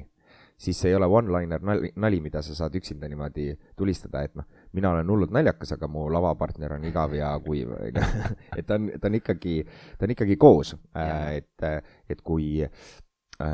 [0.58, 4.48] siis see ei ole one-liner nali, nali, mida sa saad üksinda niimoodi tulistada, et noh,
[4.76, 8.06] mina olen hullult naljakas, aga mu lavapartner on igav ja kuiv, on ju.
[8.58, 9.58] et ta on, ta on ikkagi,
[10.00, 10.76] ta on ikkagi koos,
[11.36, 11.68] et,
[12.10, 13.50] et kui äh,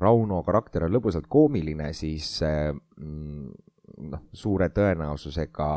[0.00, 3.52] Rauno karakter on lõbusalt koomiline, siis äh, mm,
[4.08, 5.70] noh, suure tõenäosusega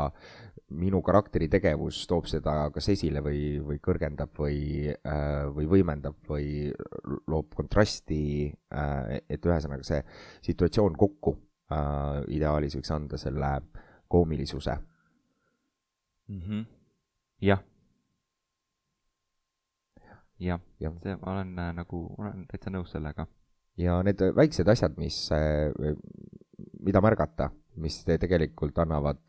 [0.70, 4.88] minu karakteri tegevus toob seda kas esile või, või kõrgendab või,
[5.54, 6.70] või võimendab või
[7.28, 8.48] loob kontrasti,
[9.28, 10.00] et ühesõnaga see
[10.48, 11.34] situatsioon kokku
[11.70, 13.52] äh, ideaalis võiks anda selle
[14.08, 14.78] koomilisuse.
[16.28, 16.62] Mhm.
[17.44, 17.60] jah.
[20.40, 20.94] jah, Jah.
[21.02, 23.26] see, ma olen äh, nagu, olen täitsa nõus sellega.
[23.76, 25.28] ja need väiksed asjad, mis,
[26.80, 29.20] mida märgata, mis te- tegelikult annavad,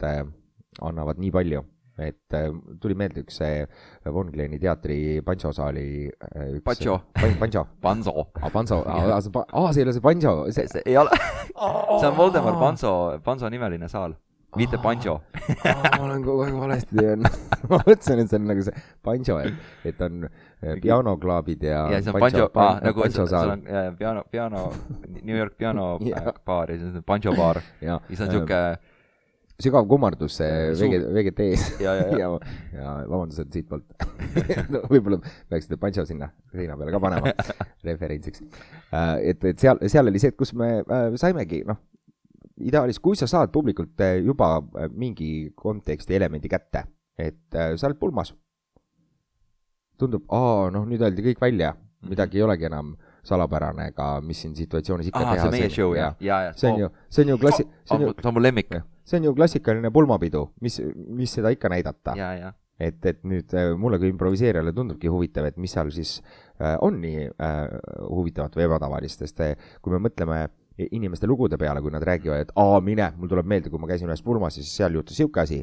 [0.82, 1.62] annavad nii palju,
[1.98, 2.50] et äh,
[2.82, 3.64] tuli meelde üks see
[4.12, 6.98] Von Gleni teatri Pancho saali äh, üks Pancho.
[7.40, 8.28] Pancho, Panso.
[8.42, 11.16] aa Panso, aa see pa- aa, see ei ole see Pancho, see see ei ole,
[11.16, 12.92] see on Voldemar Panso,
[13.24, 14.16] Panso nimeline saal,
[14.60, 15.22] mitte Pancho.
[15.64, 17.40] Ma olen kogu aeg valesti teinud.
[17.72, 22.02] ma mõtlesin, et see on nagu see Pancho, et, et on äh, pianoklaabid ja ja
[22.02, 24.66] siis on Pancho, aa, nagu saal on äh, piano, piano,
[25.28, 26.28] New York piano Jah.
[26.28, 28.60] äh, baar ja siis on Pancho baar ja siis on siuke
[29.62, 32.30] sügav kummardus VG, VGT-s ja, ja, ja ja,
[32.76, 34.08] ja vabandused siitpoolt
[34.74, 34.82] no,.
[34.92, 37.32] võib-olla peaksite Pancho sinna seina peale ka panema
[37.88, 38.44] referentsiks.
[39.22, 41.80] et, et seal, seal oli see, et kus me äh, saimegi, noh,
[42.64, 46.86] ideaalis, kui sa saad publikult äh, juba äh, mingi konteksti elemendi kätte,
[47.18, 48.34] et äh, sa oled pulmas.
[49.96, 51.70] tundub, aa, noh, nüüd öeldi kõik välja,
[52.04, 52.90] midagi ei olegi enam
[53.26, 55.46] salapärane ega mis siin situatsioonis ikka aa, teha.
[55.46, 56.52] see on meie show jah, ja, ja.
[56.58, 58.76] see on ju, see on ju klassi-, see on ju, see on mu lemmik.
[59.06, 60.82] see on ju klassikaline pulmapidu, mis,
[61.22, 62.16] mis seda ikka näidata.
[62.80, 66.18] et, et nüüd äh, mulle kui improviseerijale tundubki huvitav, et mis seal siis
[66.60, 67.62] äh, on nii äh,
[68.10, 70.42] huvitavat või ebatavalist, sest äh, kui me mõtleme
[70.92, 74.12] inimeste lugude peale, kui nad räägivad, et aa, mine, mul tuleb meelde, kui ma käisin
[74.12, 75.62] ühes pulmas siis seal juhtus sihuke asi,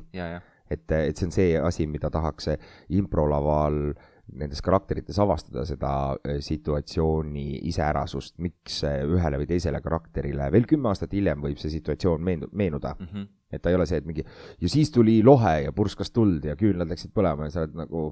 [0.73, 3.93] et, et see on see asi, mida tahaks äh, improlaval
[4.39, 10.93] nendes karakterites avastada seda äh, situatsiooni iseärasust, miks äh, ühele või teisele karakterile veel kümme
[10.93, 12.97] aastat hiljem võib see situatsioon meenu-, meenuda.
[12.99, 13.31] Mhm.
[13.53, 16.57] et ta ei ole see, et mingi ja siis tuli lohe ja purskas tuld ja
[16.57, 18.07] küünlad läksid põlema ja sa oled nagu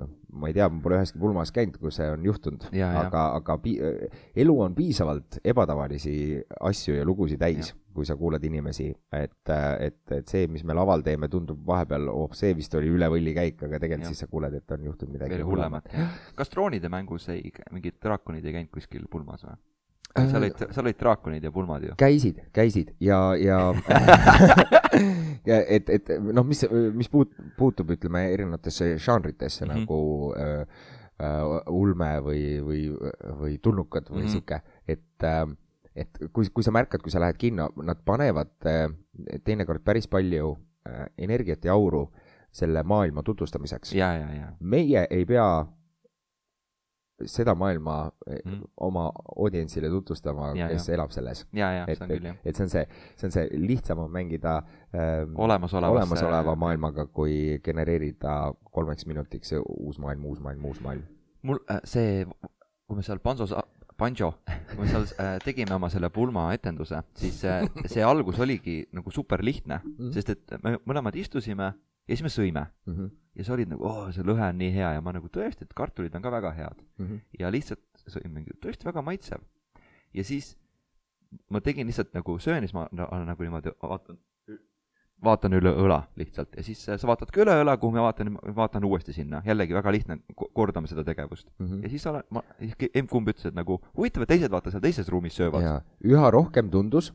[0.00, 3.00] noh, ma ei tea, ma pole üheski pulmas käinud, kus see on juhtunud, Ja, ja.
[3.06, 3.76] aga, aga pi-
[4.40, 6.14] elu on piisavalt ebatavalisi
[6.60, 9.34] asju ja lugusid täis, kui sa kuulad inimesi, et,
[9.84, 13.34] et, et see, mis me laval teeme, tundub vahepeal, oh, see vist oli üle võlli
[13.36, 14.14] käik, aga tegelikult Jah.
[14.14, 15.92] siis sa kuuled, et on juhtunud midagi veel hullemat.
[16.40, 19.58] kas droonide mängus ei, mingid draakonid ei käinud kuskil pulmas või?
[20.16, 21.94] Seal olid, seal olid draakonid ja pulmad ju.
[21.98, 23.60] käisid, käisid ja, ja
[25.48, 29.70] ja et, et noh, mis, mis puut-, puutub, ütleme, erinevatesse žanritesse mm.
[29.70, 29.80] -hmm.
[29.80, 30.60] nagu äh,
[31.22, 32.84] äh, ulme või, või,
[33.40, 34.26] või tulnukad või mm.
[34.26, 34.32] -hmm.
[34.32, 35.46] sihuke, et äh,
[35.96, 38.86] et kui, kui sa märkad, kui sa lähed kinno, nad panevad äh,
[39.44, 40.56] teinekord päris palju
[40.88, 42.06] äh, energiat ja auru
[42.52, 43.94] selle maailma tutvustamiseks.
[44.60, 45.66] meie ei pea
[47.30, 48.38] seda maailma mm.
[48.44, 48.62] Mhm.
[48.76, 49.06] oma
[49.36, 50.94] audientsile tutvustama, kes ja.
[50.94, 51.44] elab selles.
[51.52, 52.36] et jah.
[52.44, 54.56] et see on see, see on see lihtsam on mängida
[54.94, 61.04] ähm, olemasoleva maailmaga, kui genereerida kolmeks minutiks uus maailm, uus maailm, uus maailm.
[61.42, 62.26] mul äh, see,
[62.86, 63.54] kui me seal Pansos,
[63.98, 64.32] Panjo,
[64.72, 69.10] kui me seal äh, tegime oma selle pulma etenduse, siis äh, see algus oligi nagu
[69.10, 69.96] super lihtne mm.
[69.98, 70.12] -hmm.
[70.12, 71.72] sest et me mõlemad istusime
[72.08, 72.66] ja siis me sõime
[73.34, 74.92] ja sa olid nagu, oo, see lõhe on nii hea.
[74.96, 76.82] Ja ma nagu tõesti, et kartulid on ka väga head.
[77.38, 79.40] Ja lihtsalt sõimegi, tõesti väga maitsev.
[80.14, 80.56] ja siis
[81.50, 84.18] ma tegin lihtsalt nagu söön ja siis ma na- nagu niimoodi vaatan,
[85.24, 86.56] vaatan üle õla lihtsalt.
[86.56, 89.72] Ja siis äh, sa vaatad ka üle õla, kuhu ma vaatan, vaatan uuesti sinna, jällegi
[89.74, 90.18] väga lihtne,
[90.52, 91.48] kordame seda tegevust.
[91.58, 91.82] Mhm.
[91.84, 92.42] ja siis olen, ma,
[92.94, 95.62] emb-kumb ütles, et nagu huvitav, et teised vaata seal teises ruumis söövad.
[95.62, 97.12] ja üha rohkem tundus,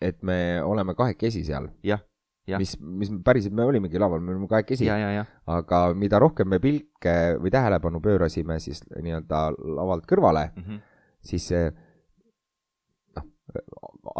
[0.00, 2.00] et me oleme kahekesi seal, jah,
[2.46, 6.18] jah, mis, mis päriselt me olimegi laval, me olime kahekesi ja, ja, ja, aga mida
[6.20, 9.46] rohkem me pilke või tähelepanu pöörasime siis nii-öelda
[9.78, 10.80] lavalt kõrvale, Mhm.
[11.24, 11.70] siis see
[13.16, 13.24] noh,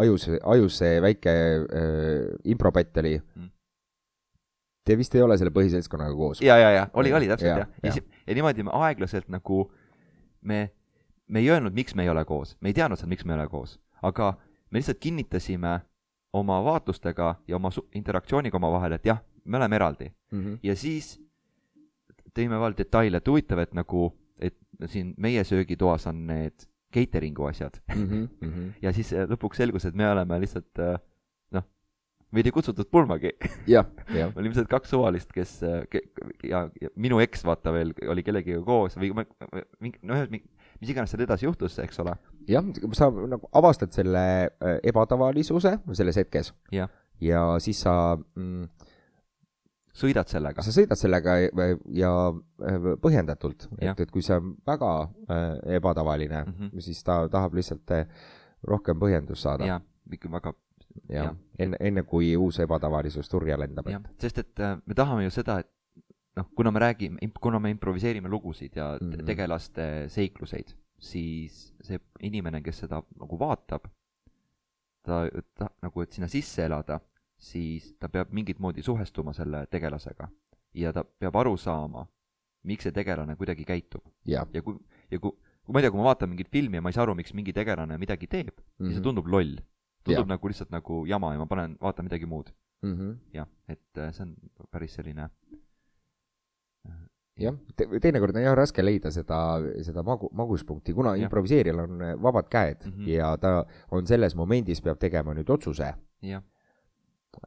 [0.00, 3.50] ajus, ajus see väike äh, impropätt oli Mm.
[4.84, 6.40] Te vist ei ole selle põhiseltskonnaga koos?
[6.44, 7.92] ja, ja, ja oli, oli täpselt Ja, ja, ja.
[7.96, 8.02] ja.
[8.26, 9.70] ja niimoodi me aeglaselt nagu
[10.42, 10.58] me,
[11.28, 13.38] me ei öelnud, miks me ei ole koos, me ei teadnud seda, miks me ei
[13.40, 14.34] ole koos, aga
[14.70, 15.78] me lihtsalt kinnitasime
[16.34, 20.40] oma vaatlustega ja oma interaktsiooniga omavahel, et jah, me oleme eraldi mm.
[20.40, 20.58] -hmm.
[20.62, 21.14] ja siis
[22.34, 24.56] tõime veel detaile, et huvitav, et nagu, et
[24.90, 28.72] siin meie söögitoas on need catering'u asjad Mm -hmm.
[28.82, 30.98] ja siis äh, lõpuks selgus, et me oleme lihtsalt äh,
[31.50, 31.64] noh,
[32.30, 33.30] meid ei kutsutud pulmagi
[33.74, 36.00] jah, jah, me olime lihtsalt kaks suvalist, kes ke,
[36.42, 39.12] ja, ja minu eks vaata veel oli kellegiga koos või
[39.80, 40.26] mingi noh,
[40.84, 42.14] mis iganes seal edasi juhtus, eks ole.
[42.50, 42.66] jah,
[42.96, 46.92] sa nagu avastad selle äh, ebatavalisuse selles hetkes jah,
[47.24, 48.68] ja siis sa mm,
[49.94, 50.64] sõidad sellega.
[50.64, 52.12] sa sõidad sellega ja, ja
[52.68, 53.94] äh, põhjendatult, Jah.
[53.94, 55.46] et, et kui see on väga äh,
[55.78, 56.54] ebatavaline mm.
[56.58, 56.84] -hmm.
[56.84, 58.06] siis ta tahab lihtsalt äh,
[58.62, 59.66] rohkem põhjendust saada.
[59.66, 59.80] ja
[60.12, 60.52] ikka väga,
[61.08, 65.24] jah jah., enne, enne kui uus ebatavalisus turja lendab, jah et, sest et me tahame
[65.24, 65.70] ju seda, et
[66.36, 69.14] noh, kuna me räägime, kuna me improviseerime lugusid ja mm Mhm.
[69.20, 69.26] -hmm.
[69.26, 73.86] tegelaste seikluseid, siis see inimene, kes seda nagu vaatab,
[75.02, 77.00] ta, ta nagu, et sinna sisse elada,
[77.38, 80.28] siis ta peab mingit moodi suhestuma selle tegelasega
[80.74, 82.06] ja ta peab aru saama,
[82.64, 84.78] miks see tegelane kuidagi käitub jah ja kui,
[85.10, 85.30] ja kui,
[85.64, 87.34] kui ma ei tea, kui ma vaatan mingit filmi ja ma ei saa aru, miks
[87.34, 88.84] mingi tegelane midagi teeb mm, -hmm.
[88.86, 89.56] siis see tundub loll.
[90.04, 90.28] tundub Jah.
[90.28, 92.50] nagu lihtsalt nagu jama ja ma panen, vaatan midagi muud.
[92.82, 93.16] mm -hmm.
[93.34, 94.36] jah, et äh, see on
[94.70, 95.28] päris selline
[97.36, 97.54] jah,
[98.00, 101.24] teinekord on jah raske leida seda, seda magu, maguspunkti, kuna Jah.
[101.26, 102.92] improviseerijal on äh, vabad käed mm.
[102.92, 103.08] -hmm.
[103.08, 105.94] ja ta on selles momendis, peab tegema nüüd otsuse,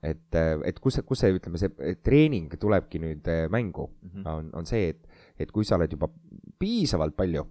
[0.04, 4.28] et, et kus kus see, ütleme, see treening tulebki nüüd mängu Mhm.
[4.28, 5.08] on, on see, et,
[5.40, 6.10] et kui sa oled juba
[6.60, 7.46] piisavalt palju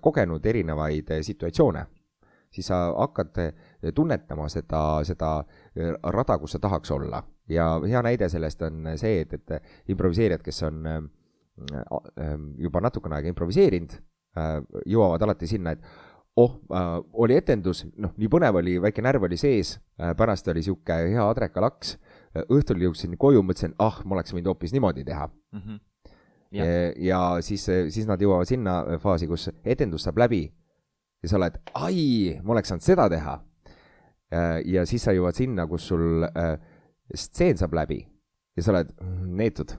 [0.00, 1.86] kogenud erinevaid situatsioone,
[2.50, 3.52] siis sa hakkad
[3.94, 5.44] tunnetama seda, seda
[6.02, 7.22] rada, kus sa tahaks olla.
[7.48, 11.02] ja hea näide sellest on see, et, et improviseerijad, kes on äh,
[12.60, 13.96] juba natukene aega improviseerinud,
[14.86, 15.84] jõuavad alati sinna, et
[16.36, 16.58] oh,
[17.16, 21.96] oli etendus, noh, nii põnev oli, väike närv oli sees, pärast oli niisugune hea adrekalaks,
[22.52, 25.30] õhtul jõudsin koju, mõtlesin, ah, ma oleks võinud hoopis niimoodi teha.
[25.56, 25.80] Mhm.
[26.52, 26.92] ja, Jah.
[27.02, 30.44] ja siis, siis nad jõuavad sinna faasi, kus etendus saab läbi
[31.22, 33.40] ja sa oled, ai, ma oleks saanud seda teha.
[34.66, 36.56] ja siis sa jõuad sinna, kus sul äh,
[37.14, 38.00] stseen saab läbi
[38.56, 39.72] ja sa oled mm, neetud,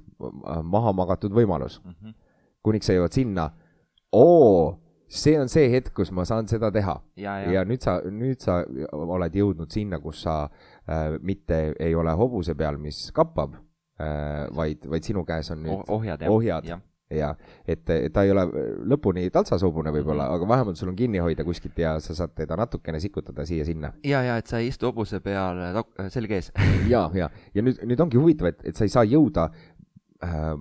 [0.64, 2.14] maha magatud võimalus, Mhm.
[2.64, 3.50] kuniks sa jõuad sinna,
[4.14, 8.02] oo, see on see hetk, kus ma saan seda teha ja, ja, ja nüüd sa,
[8.12, 8.58] nüüd sa
[8.92, 10.50] oled jõudnud sinna, kus sa
[10.88, 13.56] äh, mitte ei ole hobuse peal, mis kappab
[14.00, 16.32] äh,, vaid, vaid sinu käes on nüüd ohjad jah.
[16.32, 16.68] ohjad.
[17.10, 17.34] Ja
[17.68, 18.44] et ta ei ole
[18.92, 20.36] lõpuni taltsasobune võib-olla mm, -hmm.
[20.36, 23.94] aga vähemalt sul on kinni hoida kuskilt ja sa saad teda natukene sikutada siia-sinna.
[24.04, 26.52] ja, ja et sa ei istu hobuse peal tok- selg ees.
[26.94, 29.50] ja, ja, ja nüüd, nüüd ongi huvitav, et, et sa ei saa jõuda
[30.24, 30.58] äh,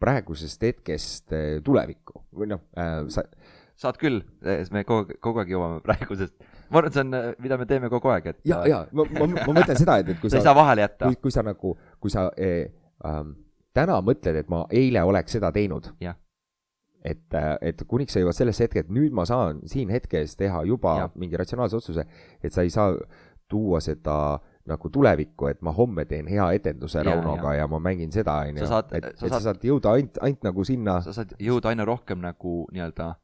[0.00, 3.26] praegusest hetkest äh, tulevikku või noh äh,, sa
[3.82, 4.20] saad küll,
[4.72, 6.34] me kogu, kogu aeg jõuame praegusest,
[6.70, 9.28] ma arvan, et see on, mida me teeme kogu aeg, et ja, ja ma, ma,
[9.34, 11.44] ma mõtlen seda, et, et kui sa ei sa saa, vahele jätta kui, kui sa
[11.46, 12.70] nagu, kui sa eh,
[13.08, 13.34] ähm,
[13.74, 15.88] täna mõtled, et ma eile oleks seda teinud
[17.04, 20.92] et, et kuniks sa jõuad sellesse hetke, et nüüd ma saan siin hetkes teha juba
[21.00, 21.10] Jah.
[21.18, 22.04] mingi ratsionaalse otsuse,
[22.42, 22.92] et sa ei saa
[23.50, 24.38] tuua seda
[24.70, 27.64] nagu tulevikku, et ma homme teen hea etenduse Ja, Raunoga ja.
[27.64, 30.18] ja ma mängin seda, on ju Sa, saad- et, sa et sa saad- jõuda ainult,
[30.22, 33.14] ainult nagu sinna sa saad jõuda aina rohkem nagu nii-öelda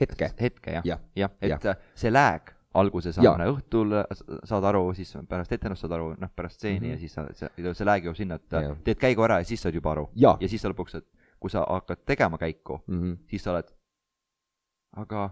[0.00, 0.32] hetke.
[0.40, 0.98] hetke jah, Jah.
[1.16, 1.76] jah, et Jah.
[1.94, 3.36] see lääg alguses on Jaa.
[3.50, 3.92] õhtul
[4.44, 6.90] saad aru, siis pärast etendust saad aru, noh pärast stseeni Mhm.
[6.92, 8.76] ja siis sa, see, see lääg jõuab sinna, et Jah.
[8.84, 10.08] teed käigu ära ja siis saad juba aru.
[10.40, 11.06] ja siis sa lõpuks, et
[11.40, 13.00] kui sa hakkad tegema käiku, mm.
[13.00, 13.16] -hmm.
[13.30, 13.72] siis sa oled,
[14.96, 15.30] aga,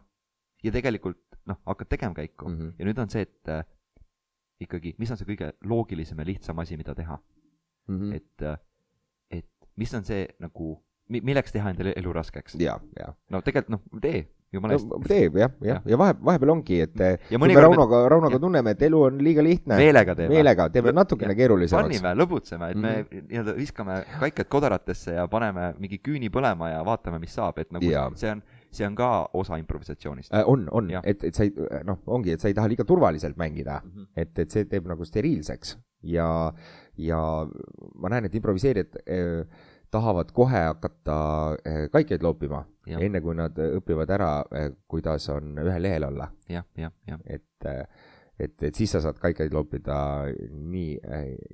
[0.64, 2.72] ja tegelikult noh, hakkad tegema käiku Mm -hmm.
[2.79, 3.64] ja nüüd on see, et äh,
[4.61, 7.18] ikkagi, mis on see kõige loogilisem ja lihtsam asi, mida teha,
[7.88, 8.14] Mm -hmm.
[8.14, 8.61] et,
[9.31, 12.55] et mis on see nagu, milleks teha endale elu raskeks?
[12.61, 14.99] ja, ja no tegelikult noh, tee, jumala eest no,.
[15.05, 18.71] teeb jah, jah Jah., ja vahe, vahepeal ongi, et Ja kui me Raunoga, Raunoga tunneme,
[18.77, 20.35] et elu on liiga lihtne, meelega teeme.
[20.35, 21.85] meelega teeme natukene keerulisemaks.
[21.89, 23.27] fannime, lõbutseme, et me Mhm.
[23.29, 27.85] nii-öelda viskame kaikad kodaratesse ja paneme mingi küüni põlema ja vaatame, mis saab, et nagu
[27.85, 28.11] Jaa.
[28.15, 30.33] see on, see on ka osa improvisatsioonist.
[30.33, 31.53] Äh, on, on et, et sa ei,
[31.85, 34.07] noh, ongi, et sa ei taha liiga turvaliselt mängida, Mhm.
[34.17, 36.53] et, et see teeb nagu steriilseks ja,
[36.97, 37.21] ja
[37.99, 39.45] ma näen, et improviseerijad eh,
[39.90, 41.16] tahavad kohe hakata
[41.64, 46.31] eh, kaikaid loopima, enne kui nad eh, õpivad ära eh,, kuidas on ühel lehel olla,
[46.48, 47.44] jah, jah, jah, et
[48.38, 49.96] et, et siis sa saad kaikaid loopida
[50.53, 50.98] nii,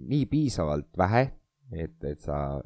[0.05, 1.23] nii piisavalt vähe,
[1.73, 2.61] et, et sa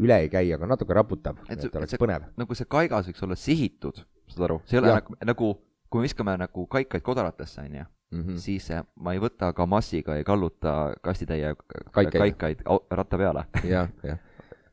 [0.00, 2.24] üle ei käi, aga natuke raputab, Et et, see- et oleks see- põnev.
[2.40, 4.00] nagu see kaigas võiks olla sihitud,
[4.32, 5.02] saad aru, see ei ole Jah.
[5.02, 5.50] nagu, nagu
[5.90, 8.36] kui me viskame nagu kaikaid kodaratesse, onju, -hmm.
[8.40, 11.54] siis ma ei võta Kamassiga ja kalluta kastitäie
[11.92, 12.18] Kaikaid.
[12.22, 13.44] kaikaid ratta peale.
[13.64, 14.18] jah, jah.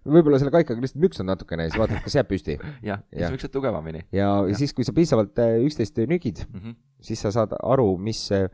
[0.05, 2.57] Võib-olla selle kaikaga lihtsalt müksad natukene ja siis vaatad, kas jääb püsti.
[2.89, 3.29] jah, ja Jah.
[3.29, 4.57] siis võiksed tugevamini ja, Jah.
[4.59, 6.59] siis, kui sa piisavalt äh, üksteist nügid, mm.
[6.59, 6.75] -hmm.
[7.01, 8.49] siis sa saad aru, mis äh,,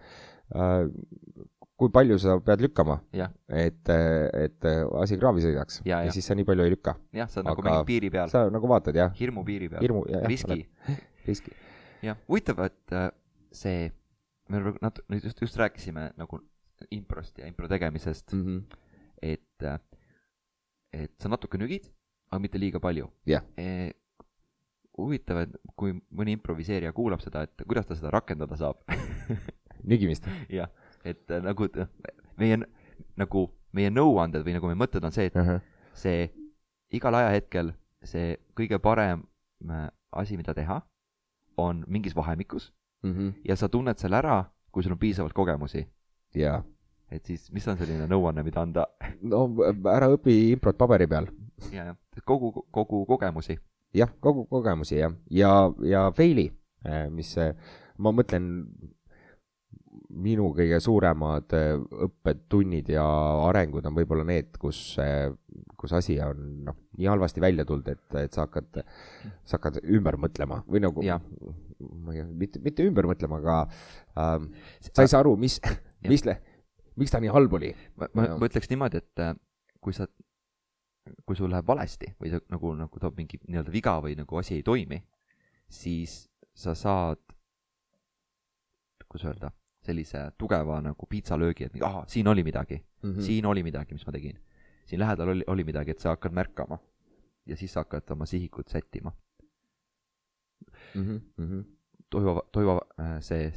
[1.81, 6.11] kui palju sa pead lükkama, jah, et, et äh, asi kraavi sõidaks Ja, ja, ja.
[6.13, 6.95] siis sa nii palju ei lükka.
[7.13, 9.81] jah, sa oled nagu Aga mingi piiri peal, sa nagu vaatad jah, hirmu piiri peal,
[9.81, 10.67] hirmu ja, riski,
[11.29, 11.55] riski.
[12.05, 13.09] jah, huvitav, et äh,
[13.51, 13.89] see,
[14.49, 16.39] me nagu nat-, just, just rääkisime nagu
[16.91, 18.77] improst ja impro tegemisest Mm -hmm.
[19.21, 19.63] et,
[20.93, 21.87] et sa natuke nügid,
[22.31, 23.43] aga mitte liiga palju Jah.
[23.57, 23.91] e,.
[24.97, 28.81] huvitav, et kui mõni improviseerija kuulab seda, et kuidas ta seda rakendada saab.
[29.91, 30.27] nügimist.
[30.49, 30.69] jah,
[31.03, 31.67] et äh, nagu
[32.37, 32.59] meie,
[33.17, 35.37] nagu meie nõuanded või nagu meie mõtted on see, et
[35.97, 36.27] see
[36.93, 37.73] igal ajahetkel
[38.03, 39.23] see kõige parem
[39.69, 40.81] äh, asi, mida teha,
[41.57, 42.71] on mingis vahemikus
[43.45, 45.87] ja sa tunned selle ära, kui sul on piisavalt kogemusi.
[46.35, 46.63] ja,
[47.11, 48.87] et siis, mis on selline nõuanne, mida anda
[49.27, 49.45] no
[49.91, 51.29] ära õpi improt paberi peal.
[51.73, 53.57] ja, ja kogu, kogu kogemusi.
[53.95, 55.51] jah, kogu kogemusi jah, ja,
[55.85, 56.49] ja fail'i,
[57.11, 57.53] mis äh,
[58.01, 58.49] ma mõtlen,
[60.11, 61.73] minu kõige suuremad äh,
[62.07, 63.03] õppetunnid ja
[63.47, 64.79] arengud on võib-olla need, kus,
[65.79, 68.81] kus asi on noh, nii halvasti välja tulnud, et, et sa hakkad,
[69.43, 71.21] sa hakkad ümber mõtlema või nagu Jah.,
[71.81, 73.57] ma ei tea, mitte, mitte ümber mõtlema, aga
[74.19, 74.51] ähm,
[74.91, 75.57] sa ei saa aru, mis,
[76.11, 76.25] mis,
[76.99, 77.71] miks ta nii halb oli.
[77.95, 79.33] ma, ma, ma ütleks niimoodi, et äh,
[79.81, 80.07] kui sa,
[81.25, 84.59] kui sul läheb valesti või sa nagu, nagu toob mingi nii-öelda viga või nagu asi
[84.59, 85.01] ei toimi,
[85.71, 86.23] siis
[86.53, 87.21] sa saad,
[89.07, 89.51] kuidas öelda,
[89.81, 94.05] sellise tugeva nagu piitsalöögi, et ahah, siin oli midagi Mm mm., siin oli midagi, mis
[94.05, 94.39] ma tegin.
[94.85, 96.77] siin lähedal oli, oli midagi, et sa hakkad märkama.
[97.45, 99.11] ja siis sa hakkad oma sihikut sättima.
[100.93, 101.19] -hmm.
[101.37, 101.63] Mm -hmm.
[102.09, 103.53] toiva, toiva äh, see,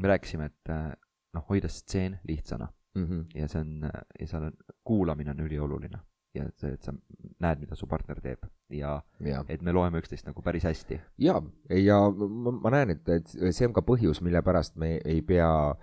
[0.00, 0.92] me rääkisime, et äh,
[1.36, 3.40] noh, hoida stseen lihtsana Mm -hmm.
[3.40, 4.52] ja see on, ja seal on,
[4.84, 5.98] kuulamine on ülioluline.
[6.34, 6.92] ja see, et sa
[7.40, 11.00] näed, mida su partner teeb ja ja et me loeme üksteist nagu päris hästi.
[11.18, 15.22] ja, ja ma, ma näen, et, et see on ka põhjus, mille pärast me ei
[15.22, 15.74] pea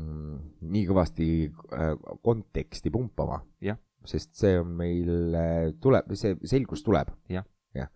[0.00, 1.28] mm, nii kõvasti
[1.72, 3.40] äh, konteksti pumpama.
[4.04, 5.34] Sest see on meil,
[5.80, 7.08] tuleb, see selgus tuleb.
[7.28, 7.44] Jah.
[7.74, 7.88] jah.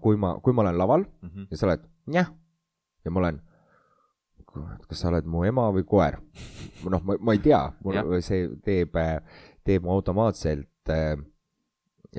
[0.00, 1.46] kui ma, kui ma olen laval Mm -hmm.
[1.50, 2.32] ja sa oled jah
[3.04, 3.40] ja ma olen,
[4.88, 6.18] kas sa oled mu ema või koer?
[6.90, 7.62] noh, ma, ma ei tea,
[8.20, 8.96] see teeb,
[9.64, 11.16] teeb mu automaatselt äh,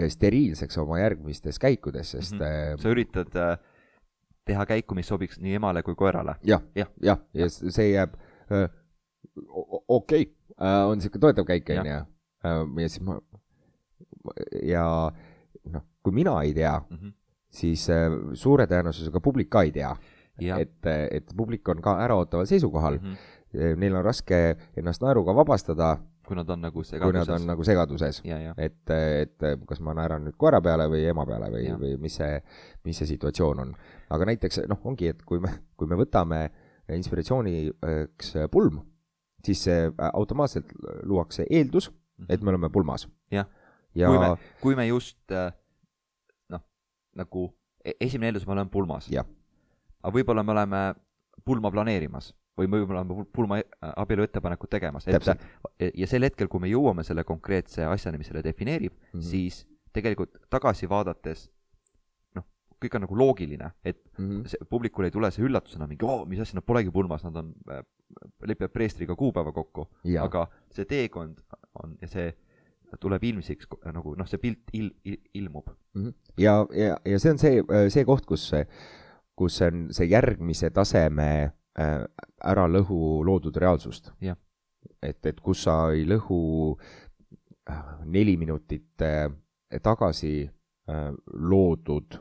[0.09, 2.81] steriilseks oma järgmistes käikudes, sest mm -hmm.
[2.81, 3.57] sa üritad äh,
[4.45, 6.35] teha käiku, mis sobiks nii emale kui koerale.
[6.43, 6.87] jah, Jah.
[7.01, 8.15] jah, ja see jääb
[8.51, 8.69] äh,
[9.87, 10.33] okei okay.,
[10.85, 12.01] on niisugune toetav käik, on ju.
[12.81, 13.19] ja siis ma
[14.63, 15.11] ja
[15.71, 17.13] noh, kui mina ei tea, Mm -hmm.
[17.49, 19.95] siis äh, suure tõenäosusega publik ka ei tea.
[20.39, 23.07] et, et publik on ka äraootaval seisukohal Mhm.
[23.07, 23.15] mm,
[23.53, 23.77] -hmm.
[23.77, 27.45] neil on raske ennast naeruga vabastada kui nad on nagu kui nad on segaduses.
[27.47, 28.21] nagu segaduses.
[28.57, 32.41] et, et kas ma naeran nüüd koera peale või ema peale või või mis see,
[32.83, 33.75] mis see situatsioon on.
[34.09, 36.49] aga näiteks noh, ongi, et kui me, kui me võtame
[36.89, 38.81] inspiratsiooniks pulm,
[39.43, 40.71] siis see automaatselt
[41.03, 41.91] luuakse eeldus,
[42.29, 43.07] et me oleme pulmas.
[43.31, 43.47] Jah.
[43.95, 44.29] ja kui me,
[44.61, 45.51] kui me just äh,
[46.49, 46.63] noh,
[47.15, 47.49] nagu
[47.99, 49.09] esimene eeldus, me oleme pulmas.
[49.11, 49.25] Jah.
[50.03, 50.81] Aga võib-olla me oleme
[51.45, 55.41] pulma planeerimas või me võib-olla oleme pul- pulma e- abielu ettepanekut tegemas, et Täpselt.
[55.95, 59.07] ja sel hetkel, kui me jõuame selle konkreetse asjani, mis selle defineerib mm.
[59.19, 59.21] -hmm.
[59.31, 61.47] siis tegelikult tagasi vaadates
[62.35, 62.43] noh,
[62.81, 64.45] kõik on nagu loogiline, et Mhm.
[64.45, 67.53] see publikule ei tule see üllatusena mingi, oo, mis asja, nad polegi pulmas, nad on,
[68.45, 69.87] lepivad preestriga kuupäeva kokku,
[70.21, 71.39] aga see teekond
[71.83, 72.33] on ja see
[72.99, 75.69] tuleb ilmsiks nagu noh, see pilt il-, il, ilmub.
[75.95, 76.11] Mhm.
[76.37, 78.51] ja, ja, ja see on see, see koht, kus,
[79.35, 81.29] kus on see järgmise taseme
[81.79, 82.01] äh,
[82.43, 84.11] ära lõhu loodud reaalsust
[85.01, 86.39] et, et kus sa ei lõhu
[87.69, 89.29] äh, neli minutit äh,
[89.81, 90.49] tagasi
[91.33, 92.19] loodud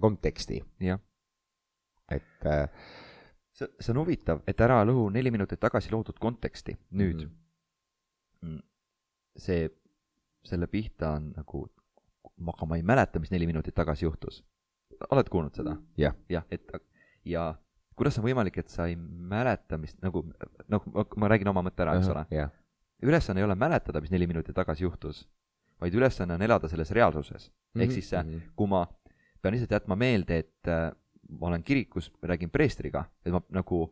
[0.00, 0.56] konteksti,
[2.10, 2.46] et
[3.54, 6.74] see, see on huvitav, et ära lõhu neli minutit tagasi loodud konteksti.
[6.90, 7.22] nüüd
[8.42, 8.54] Mhm.
[8.54, 8.62] mm.
[9.36, 9.68] see,
[10.44, 11.64] selle pihta on nagu,
[12.52, 14.42] aga ma ei mäleta, mis neli minutit tagasi juhtus.
[15.10, 15.76] Oled kuulnud seda?
[16.00, 16.70] jah, jah, et
[17.28, 17.48] ja
[17.98, 20.22] kuidas on võimalik, et sa ei mäleta, mis nagu,
[20.70, 22.24] nagu ma räägin oma mõtte ära, eks ole.
[22.34, 22.52] jah,
[23.02, 25.24] ülesanne ei ole mäletada, mis neli minutit tagasi juhtus,
[25.82, 27.50] vaid ülesanne on elada selles reaalsuses.
[27.74, 27.82] Mhm.
[27.84, 28.86] ehk siis see, kui ma
[29.42, 30.90] pean lihtsalt jätma meelde, et äh,
[31.28, 33.84] ma olen kirikus, räägin preestriga, et ma nagu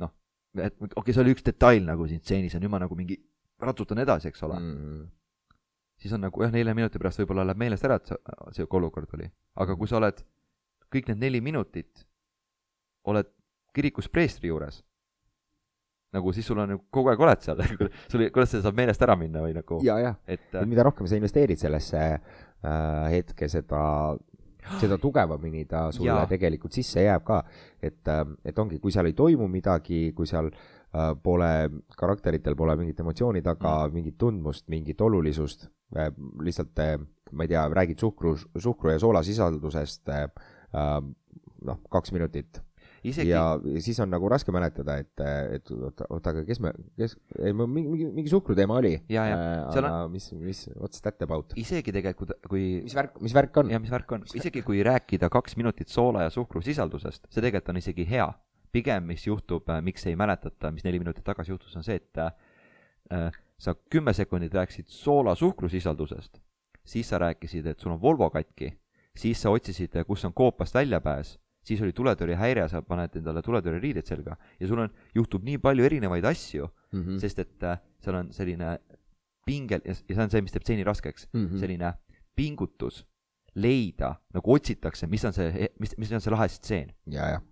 [0.00, 0.12] noh,
[0.56, 3.18] et okei okay,, see oli üks detail nagu siin stseenis ja nüüd ma nagu mingi
[3.60, 5.04] ratsutan edasi, eks ole mm., Mhm.
[5.98, 8.16] siis on nagu jah, nelja minuti pärast võib-olla läheb meelest ära, et see,
[8.52, 9.30] see olukord oli.
[9.56, 10.24] aga kui sa oled
[10.94, 12.04] kõik need neli minutit,
[13.10, 13.30] oled
[13.74, 14.80] kirikus preestri juures,
[16.14, 17.62] nagu siis sul on nagu kogu aeg oled seal,
[18.10, 21.08] sul, kuidas see saab meelest ära minna või nagu, ja, ja, et et mida rohkem
[21.10, 23.82] sa investeerid sellesse äh, hetke, seda,
[24.80, 26.30] seda tugevamini ta sulle Jaa.
[26.30, 27.42] tegelikult sisse jääb ka.
[27.82, 28.14] et,
[28.44, 31.50] et ongi, kui seal ei toimu midagi, kui seal äh, pole,
[31.98, 35.66] karakteritel pole mingit emotsiooni taga mm., mingit tundmust, mingit olulisust
[35.98, 36.14] äh,,
[36.46, 36.96] lihtsalt äh,
[37.34, 42.62] ma ei tea, räägid suhkru, suhkru ja soolasisaldusest äh, äh, noh, kaks minutit
[43.04, 43.42] isegi ja
[43.84, 45.22] siis on nagu raske mäletada, et,
[45.56, 48.94] et oota, oota, aga kes me, kes, ei ma mingi, mingi, suhkruteema oli.
[49.08, 51.52] Seal aga mis, mis, what's that about?
[51.60, 53.72] isegi tegelikult, kui mis värk, mis värk on?
[53.74, 57.74] ja mis värk on, isegi kui rääkida kaks minutit soola ja suhkru sisaldusest, see tegelikult
[57.74, 58.28] on isegi hea.
[58.74, 63.36] pigem, mis juhtub, miks ei mäletata, mis neli minutit tagasi juhtus, on see, et äh,
[63.62, 66.40] sa kümme sekundit rääkisid soola suhkru sisaldusest,
[66.82, 68.72] siis sa rääkisid, et sul on Volvo katki,
[69.16, 74.36] siis sa otsisid, kus on koopast väljapääs, siis oli tuletõrjehäire, sa paned endale tuletõrjeriided selga
[74.60, 77.18] ja sul on, juhtub nii palju erinevaid asju, -hmm.
[77.18, 78.78] sest et äh, seal on selline
[79.46, 81.60] pingel ja ja see on see, mis teeb stseeni raskeks Mm -hmm.
[81.60, 81.92] selline
[82.36, 83.04] pingutus
[83.54, 86.92] leida, nagu otsitakse, mis on see, mis, mis on see lahe stseen.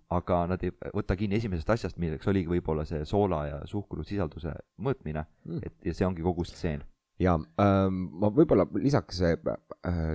[0.09, 4.51] aga nad ei võta kinni esimesest asjast, milleks oligi võib-olla see soola ja suhkru sisalduse
[4.81, 5.59] mõõtmine Mm.
[5.63, 6.83] et ja see ongi kogu stseen.
[7.21, 9.35] Ja ähm, ma võib-olla lisaks äh,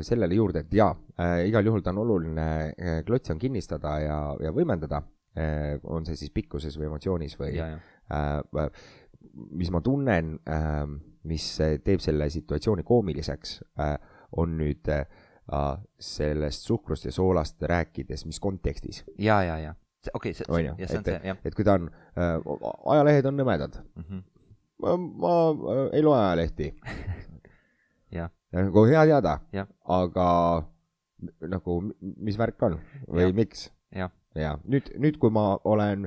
[0.07, 0.90] sellele juurde, et jaa
[1.20, 5.03] äh,, igal juhul ta on oluline äh, klotsi on kinnistada ja, ja võimendada
[5.38, 7.80] äh,, on see siis pikkuses või emotsioonis või ja, ja,
[8.11, 8.70] äh,
[9.55, 10.84] mis ma tunnen äh,,
[11.28, 11.49] mis
[11.84, 13.96] teeb selle situatsiooni koomiliseks äh,,
[14.38, 15.05] on nüüd äh,
[15.99, 19.76] sellest suhkrust ja soolast rääkides, mis kontekstis, ja, ja, ja
[20.14, 21.38] okei, see, on ju, ja see on et see, jah.
[21.44, 22.34] et kui ta on äh,,
[22.94, 24.05] ajalehed on nõmedad, mm.
[24.05, 24.26] -hmm.
[24.83, 25.35] Ma, ma
[25.74, 26.72] äh, ei loe ajalehti.
[28.18, 28.31] Jah.
[28.57, 29.35] nagu hea teada
[29.85, 30.29] aga
[31.45, 33.35] nagu mis värk on või Jah.
[33.37, 33.66] miks?
[33.93, 34.14] Jah.
[34.39, 36.07] ja nüüd, nüüd, kui ma olen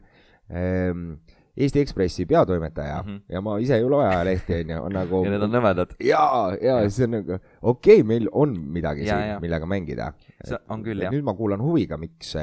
[0.50, 1.20] ähm,
[1.58, 3.10] Eesti Ekspressi peatoimetaja mm.
[3.10, 3.22] -hmm.
[3.30, 5.96] ja ma ise ei loe ajalehti, onju, on nagu ja need on nõmedad.
[6.00, 6.24] ja,
[6.62, 10.14] ja see on nagu okei okay,, meil on midagi Ja, siin ja., millega mängida.
[10.44, 11.12] see on küll, jah.
[11.14, 12.36] nüüd ma kuulan huviga, miks,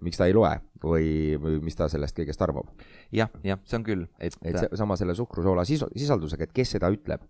[0.00, 2.68] miks ta ei loe või, või mis ta sellest kõigest arvab.
[3.12, 6.76] jah, jah, see on küll, et, et see, sama selle suhkrusoola sisu, sisaldusega, et kes
[6.76, 7.20] seda ütleb.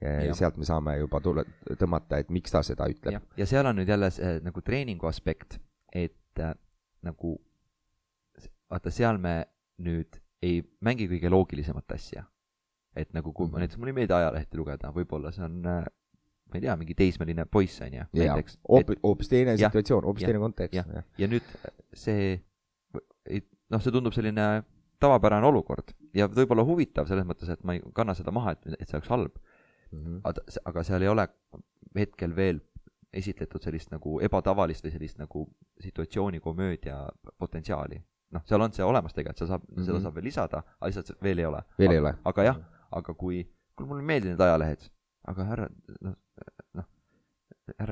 [0.00, 0.30] Jah.
[0.38, 1.42] sealt me saame juba tule,
[1.74, 5.56] tõmmata, et miks ta seda ütleb ja seal on nüüd jälle see nagu treeningu aspekt,
[5.92, 6.52] et äh,
[7.02, 7.32] nagu
[8.70, 9.32] vaata, seal me
[9.82, 12.24] nüüd ei mängi kõige loogilisemat asja.
[12.98, 13.52] et nagu kui Mhm.
[13.52, 15.84] ma näiteks, mulle ei meeldi ajalehti lugeda, võib-olla see on äh,
[16.48, 18.58] ma ei tea, mingi teismeline poiss on ju, ja näiteks.
[18.68, 20.80] hoopis, hoopis teine jah, situatsioon, hoopis teine kontekst
[21.18, 21.54] ja nüüd
[21.92, 22.34] see,
[23.70, 24.48] noh, see tundub selline
[24.98, 28.88] tavapärane olukord ja võib-olla huvitav selles mõttes, et ma ei kanna seda maha, et, et
[28.88, 29.38] see oleks halb,
[29.92, 30.20] Mhm.
[30.24, 31.24] aga, aga seal ei ole
[31.96, 32.60] hetkel veel
[33.18, 35.46] esitletud sellist nagu ebatavalist või sellist nagu
[35.80, 36.98] situatsioonikomöödia
[37.38, 38.02] potentsiaali.
[38.36, 39.84] noh, seal on see olemas tegelikult, seda saab mm, -hmm.
[39.86, 41.62] seda saab veel lisada, aga lihtsalt veel ei ole.
[41.78, 42.14] veel ei ole.
[42.24, 42.58] aga jah,
[42.92, 43.38] aga kui
[43.76, 44.90] kuule mulle ei meeldi need ajalehed,
[45.32, 45.68] aga härra,
[46.04, 46.16] noh,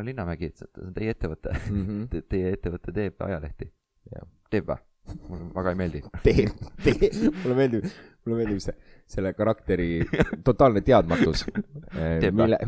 [0.07, 1.86] härra Linnamägi, et see on teie ettevõte mm.
[1.86, 2.04] -hmm.
[2.12, 3.70] Te, teie ettevõte teeb ajalehti
[4.50, 4.82] teeb või?
[5.28, 6.02] mulle väga ei meeldi.
[6.26, 6.46] tee,
[6.82, 7.11] tee,
[7.42, 7.84] mulle meeldib,
[8.26, 8.74] mulle meeldib see,
[9.11, 9.88] selle karakteri
[10.46, 11.44] totaalne teadmatus,
[12.22, 12.59] Teeb mille,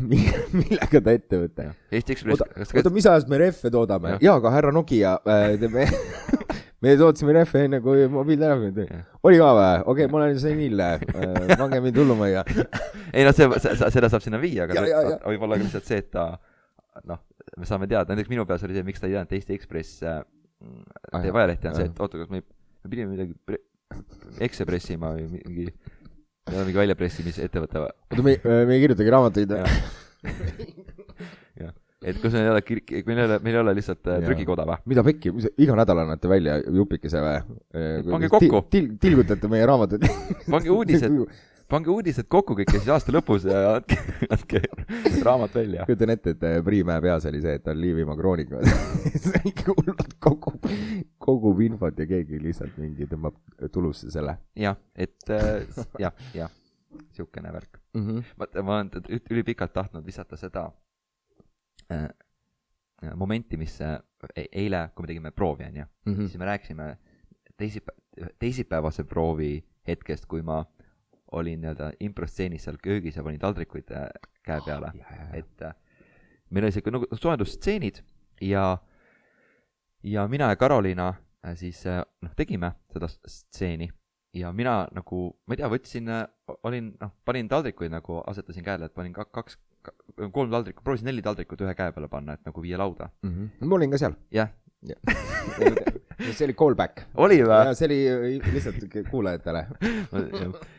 [0.55, 1.67] millega ta ettevõte.
[1.91, 4.15] Eesti Ekspress oota, mis ajast me rehve toodame?
[4.23, 5.87] Jaa, aga härra Nokia äh,, me,
[6.85, 9.73] me tootsime rehve enne, kui mobiiltelefon tuli oli ka või?
[9.83, 11.03] okei okay,, ma olen senil äh,,
[11.59, 12.45] pange mind hullumajja.
[13.11, 13.51] ei noh, see,
[13.83, 15.17] seda saab sinna viia, aga Ja, ja, ja.
[15.17, 16.29] see- võib olla ka lihtsalt see, et ta
[17.07, 17.21] noh,
[17.57, 20.03] me saame teada, näiteks minu peas oli see, miks ta ei teadnud, et Eesti Ekspress
[20.03, 20.19] äh,
[20.59, 21.39] Ah, teeb jah.
[21.39, 22.41] ajalehti, on see, et oota, kas me,
[22.83, 23.61] me pidime midagi pre-
[24.43, 25.67] ekse pressima või mingi,
[26.51, 27.93] mingi väljapressimisettevõte või?
[28.11, 28.33] oota, me,
[28.67, 29.77] me ei kirjutagi raamatuid või?
[31.63, 31.71] jah,
[32.11, 34.67] et kas meil ei ole kirk, meil ei ole, meil ei ole lihtsalt äh, trükikoda
[34.67, 34.81] või?
[34.91, 35.31] mida pekki,
[35.63, 37.39] iga nädal annate välja jupikese või?
[38.11, 38.61] Pange kokku.
[38.75, 38.91] til,.
[38.99, 40.03] tilgutate meie raamatuid.
[40.51, 41.15] pange uudised,
[41.69, 43.97] pange uudised kokku kõik ja siis aasta lõpus ja andke,
[44.35, 44.61] andke
[45.25, 45.85] raamat välja.
[45.89, 48.53] kujutan ette, et äh, Priimäe peas oli see, et ta on Liivimaa kroonik.
[49.69, 50.69] hullult kogub,
[51.21, 53.37] kogub infot ja keegi lihtsalt mingi tõmbab
[53.73, 55.67] tulusse selle jah, et äh,
[56.01, 56.51] jah, jah,
[57.15, 57.79] siukene värk.
[57.93, 58.07] mm.
[58.07, 58.23] -hmm.
[58.39, 58.91] vaata, ma olen
[59.29, 60.71] ülipikalt tahtnud visata seda
[61.91, 62.03] äh,
[63.03, 63.99] äh, momenti, mis äh,
[64.35, 66.15] e- eile, kui me tegime proovi, onju, -hmm.
[66.15, 66.97] siis me rääkisime
[67.57, 67.97] teisipäev,
[68.39, 70.65] teisipäevase proovi hetkest, kui ma
[71.31, 74.07] olin nii-öelda improstseenis seal köögis ja panin taldrikuid äh,
[74.45, 74.91] käe peale,
[75.33, 75.75] et äh,
[76.49, 78.01] meil oli siuke nagu soojendustseenid
[78.41, 78.65] ja,
[80.03, 83.89] ja mina ja Karoliina äh, siis noh, tegime seda stseeni
[84.33, 86.09] ja mina nagu, ma ei tea, võtsin,
[86.63, 89.57] olin noh, panin taldrikuid nagu asetasin käele, et panin kak- kaks,
[90.33, 93.09] kolm taldrikut, proovisin neli taldrikut ühe käe peale panna, et nagu viia lauda.
[93.23, 93.29] mm.
[93.35, 93.69] -hmm.
[93.69, 94.17] ma olin ka seal.
[94.31, 94.51] jah,
[96.33, 97.05] see oli callback.
[97.15, 97.73] oli või?
[97.75, 99.65] see oli lihtsalt kuulajatele.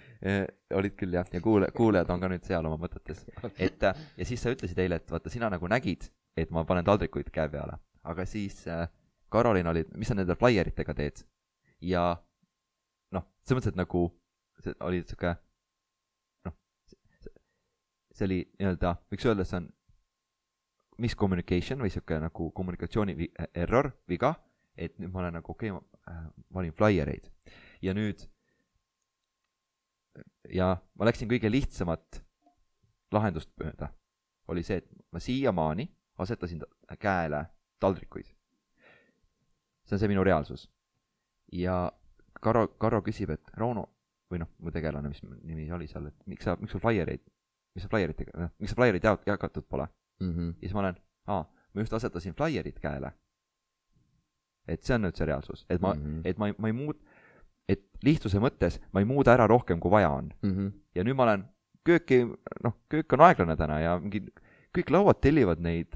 [0.77, 3.23] olid küll jah, ja kuule, kuulajad on ka nüüd seal oma mõtetes.
[3.57, 6.85] et äh, ja siis sa ütlesid eile, et vaata, sina nagu nägid, et ma panen
[6.85, 8.87] taldrikuid käe peale, aga siis äh,
[9.31, 11.25] Karolin oli, mis sa nende flaieritega teed?
[11.81, 12.05] ja
[13.17, 14.05] noh, selles mõttes, et nagu
[14.61, 15.33] see oli sihuke
[16.45, 16.57] noh,
[18.13, 19.71] see oli nii-öelda, võiks öelda, see on
[21.01, 24.35] miscommunication või sihuke nagu kommunikatsiooni error, viga,
[24.77, 27.33] et nüüd ma olen nagu okei okay,, ma äh, valin flaiereid
[27.81, 28.29] ja nüüd
[30.49, 32.23] ja ma läksin kõige lihtsamat
[33.13, 33.91] lahendust mööda,
[34.49, 35.89] oli see, et ma siiamaani
[36.19, 37.47] asetasin ta- käele
[37.81, 38.27] taldrikuid.
[39.85, 40.69] see on see minu reaalsus.
[41.53, 41.93] ja
[42.41, 43.89] Karo, Karo küsib, et Rauno
[44.31, 47.23] või noh, mu tegelane, mis nimi oli seal, et miks sa, miks sul flaiereid,
[47.75, 49.89] mis sa flaieritega, noh, miks sa flaiereid jaot-, jagatud pole?
[50.21, 50.33] mm.
[50.33, 50.53] -hmm.
[50.55, 51.43] ja siis ma olen, aa,
[51.75, 53.13] ma just asetasin flaierid käele.
[54.69, 56.01] et see on nüüd see reaalsus, et ma mm.
[56.01, 56.21] -hmm.
[56.25, 57.03] et ma ma ei muut-,
[57.71, 60.31] et lihtsuse mõttes ma ei muuda ära rohkem, kui vaja on.
[60.43, 60.73] Mm -hmm.
[60.95, 61.45] ja nüüd ma olen
[61.87, 62.21] kööki,
[62.65, 64.25] noh, köök on aeglane täna ja mingi,
[64.77, 65.95] kõik lauad tellivad neid,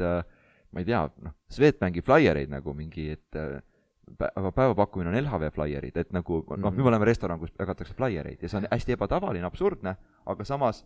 [0.73, 3.61] ma ei tea, noh, Swedbanki flaiereid nagu mingi, et äh,
[4.55, 6.77] päevapakkumine on LHV flaierid, et nagu noh, Mhm.
[6.77, 9.97] nüüd me oleme restoran, kus jagatakse flaiereid ja see on hästi ebatavaline, absurdne,
[10.27, 10.85] aga samas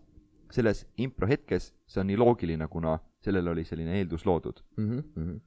[0.51, 4.61] selles impro hetkes see on nii loogiline, kuna sellele oli selline eeldus loodud.
[4.77, 5.03] mm.
[5.17, 5.41] -hmm.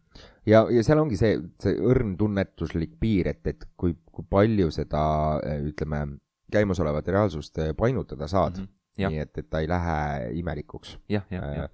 [0.45, 5.39] ja, ja seal ongi see, see õrn tunnetuslik piir, et, et kui, kui palju seda
[5.45, 6.17] eh, ütleme,
[6.51, 8.63] käimasolevat reaalsust eh, painutada saad mm.
[8.63, 8.77] -hmm.
[9.01, 10.97] Nii et, et ta ei lähe imelikuks.
[11.09, 11.69] jah, jah, jah.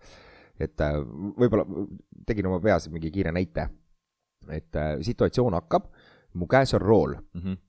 [0.60, 0.94] et äh,
[1.40, 1.66] võib-olla
[2.28, 3.70] tegin oma peas mingi kiire näite,
[4.50, 5.88] et situatsioon hakkab,
[6.34, 7.52] mu käes on rool Mhm.
[7.52, 7.67] äh,,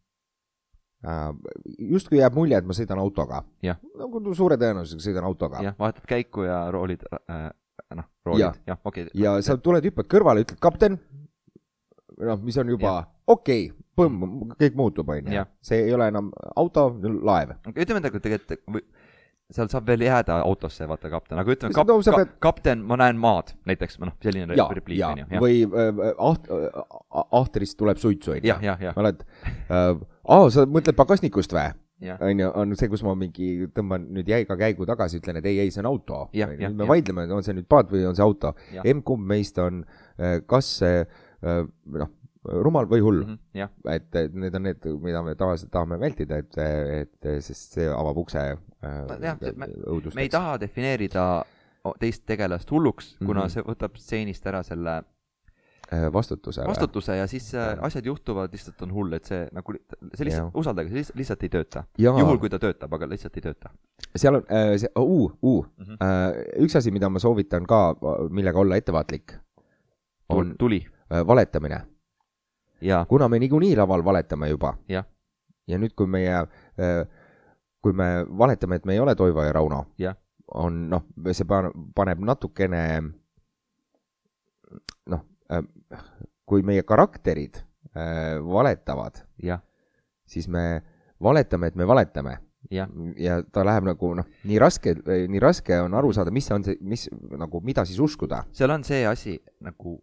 [1.78, 3.44] justkui jääb mulje, et ma sõidan autoga.
[3.62, 5.62] Nagu suure tõenäosusega sõidan autoga.
[5.62, 7.48] jah, vahetad käiku ja roolid äh,,
[7.94, 9.06] noh, roolid Jah., jah, okei.
[9.14, 10.98] ja sa tuled, hüppad kõrvale, ütled kapten,
[12.18, 12.96] noh, mis on juba
[13.28, 15.48] okei okay,, põmm, kõik muutub, onju Jah..
[15.62, 17.54] see ei ole enam auto, laev.
[17.74, 18.84] ütleme nagu tegelikult
[19.54, 23.16] seal saab veel jääda autosse, vaata kapten, aga ütleme kap, ka, pead- kapten, ma näen
[23.20, 26.50] maad, näiteks, noh, selline ja, repliik on ju, või äh, aht-,
[27.40, 29.94] ahtrist tuleb suitsu, jah, jah, oled äh,,
[30.28, 31.70] aa, sa mõtled pagasnikust või?
[32.04, 35.56] jah, onju, on see, kus ma mingi tõmban nüüd jäiga käigu tagasi, ütlen, et ei,
[35.64, 36.20] ei, see on auto.
[36.78, 38.52] Me vaidleme, on see nüüd paat või on see auto.
[38.84, 39.80] Emb-kumb meist on,
[40.46, 41.64] kas see äh,
[41.96, 42.12] noh,
[42.64, 43.92] rumal või hull mm, Mhm, jah, -hmm.
[44.22, 48.38] et need on need, mida me tavaliselt tahame vältida, et, et sest see avab ukse
[48.38, 49.68] äh, jah, see- me-
[50.14, 51.44] me ei taha defineerida
[52.00, 53.48] teist tegelast hulluks, kuna Mhm.
[53.48, 55.02] see võtab stseenist ära selle
[55.92, 56.60] äh, vastutuse.
[56.66, 57.78] vastutuse ja siis äh, Jah.
[57.86, 59.72] asjad juhtuvad, lihtsalt on hull, et see nagu,
[60.14, 61.84] see lihtsalt Jah., usaldage, see lihtsalt, lihtsalt ei tööta.
[61.98, 63.70] Juhul, kui ta töötab, aga lihtsalt ei tööta.
[64.16, 65.64] seal on äh, see uh,, uh.
[65.78, 65.96] Mhm.
[66.00, 67.96] Äh, üks asi, mida ma soovitan ka,
[68.30, 69.32] millega olla ettevaatlik,
[70.28, 71.86] on tuli, äh, valetamine.
[73.08, 74.74] Kuna me niikuinii laval valetame juba.
[75.68, 76.44] Ja nüüd, kui meie,
[77.82, 79.86] kui me valetame, et me ei ole Toivo ja Rauno
[80.48, 81.02] on noh,
[81.32, 82.82] see pan- paneb natukene
[85.12, 85.24] noh,
[86.48, 87.60] kui meie karakterid
[87.94, 89.20] äh, valetavad,
[90.28, 90.82] siis me
[91.20, 92.38] valetame, et me valetame.
[92.74, 94.92] Jah, ja ta läheb nagu noh, nii raske,
[95.30, 97.06] nii raske on aru saada, mis on see, mis
[97.38, 98.42] nagu, mida siis uskuda.
[98.52, 99.94] Seal on see asi nagu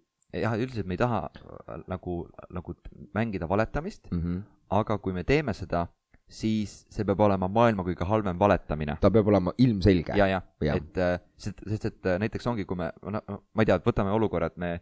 [0.42, 2.76] jah, üldiselt me ei taha äh, nagu, nagu
[3.16, 4.20] mängida valetamist, mm.
[4.22, 4.42] -hmm.
[4.80, 5.88] aga kui me teeme seda,
[6.28, 8.98] siis see peab olema maailma kõige halvem valetamine.
[9.02, 10.14] ta peab olema ilmselge.
[10.18, 10.76] ja, ja, Jah.
[10.78, 13.22] et äh, sest, sest et äh, näiteks ongi, kui me, no
[13.54, 14.80] ma ei tea, võtame olukorra, et me,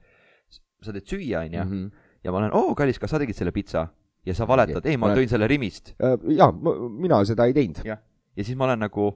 [0.82, 1.92] sa teed süüa, onju, Mhm.
[2.24, 3.88] ja ma olen, oo, kallis, kas sa tegid selle pitsa?
[4.26, 5.96] ja sa valetad, ei, ma tõin selle Rimist.
[6.00, 6.52] Jaa,
[6.90, 7.82] mina seda ei teinud.
[7.84, 8.00] jah,
[8.38, 9.10] ja siis ma olen nagu,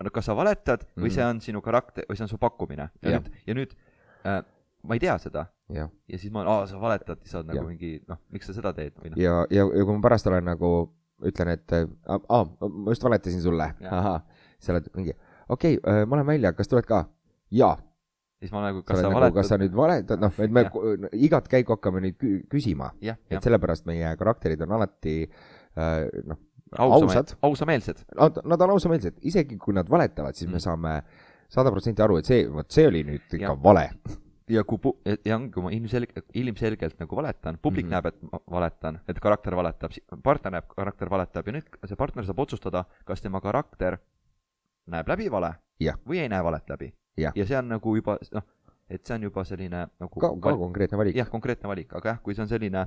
[0.00, 1.14] no kas sa valetad või Mhm.
[1.14, 2.88] see on sinu karakter või see on su pakkumine.
[3.02, 3.74] ja nüüd, ja nüüd
[4.24, 4.42] äh,
[4.84, 5.46] ma ei tea seda.
[5.72, 7.68] Ja siis ma olen, aa, sa valetad, siis sa oled nagu Jah.
[7.70, 10.44] mingi, noh, miks sa seda teed või noh, ja, ja, ja kui ma pärast olen
[10.50, 10.70] nagu,
[11.24, 14.20] ütlen, et äh, aa, ma just valetasin sulle, ahah,
[14.60, 15.14] sa oled mingi,
[15.48, 17.04] okei okay,, ma lähen välja, kas tuled ka?
[17.54, 17.76] jaa,
[18.42, 19.36] siis ma olen nagu, sa kas oled sa nagu, valetad?
[19.40, 20.82] Kas sa nüüd valetad, noh, et me ku-
[21.28, 26.42] igat käiku hakkame nüüd kü- küsima, et sellepärast meie karakterid on alati äh, noh,
[26.76, 27.36] ausad.
[27.46, 30.52] Ausameelsed, nad, nad on ausameelsed, isegi kui nad valetavad, siis Mm.
[30.58, 30.94] me saame
[31.48, 33.58] sada protsenti aru, et see, vot see oli nüüd ikka Jah.
[33.62, 33.88] vale.
[34.48, 37.94] Ja kui pu-, ja ongi, kui ma ilmselgelt, ilmselgelt nagu valetan, publik mm -hmm.
[37.94, 39.92] näeb, et ma valetan, et karakter valetab,
[40.22, 43.98] partner näeb, karakter valetab ja nüüd see partner saab otsustada, kas tema karakter
[44.86, 45.96] näeb läbi vale Jah.
[46.06, 46.94] või ei näe valet läbi.
[47.36, 48.42] Ja see on nagu juba noh,
[48.88, 51.16] et see on juba selline nagu ka, ka konkreetne valik.
[51.16, 52.86] jah, konkreetne valik, aga jah, kui see on selline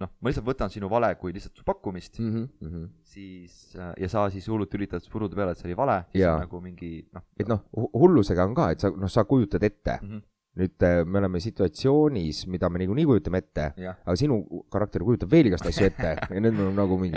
[0.00, 2.30] noh, ma lihtsalt võtan sinu vale kui lihtsalt su pakkumist mm,
[2.60, 2.68] mm.
[2.68, 2.88] -hmm.
[3.12, 6.60] siis ja sa siis hullult üritad suruda peale, et see oli vale, siis on nagu
[6.64, 10.08] mingi noh et noh, hullusega on ka, et sa, noh, sa kujutad ette mm.
[10.08, 10.22] -hmm.
[10.58, 13.68] Nüüd äh, me oleme situatsioonis, mida me niikuinii kujutame ette,
[14.02, 14.40] aga sinu
[14.72, 17.16] karakter kujutab veel igast asju ette ja nüüd me oleme nagu mingi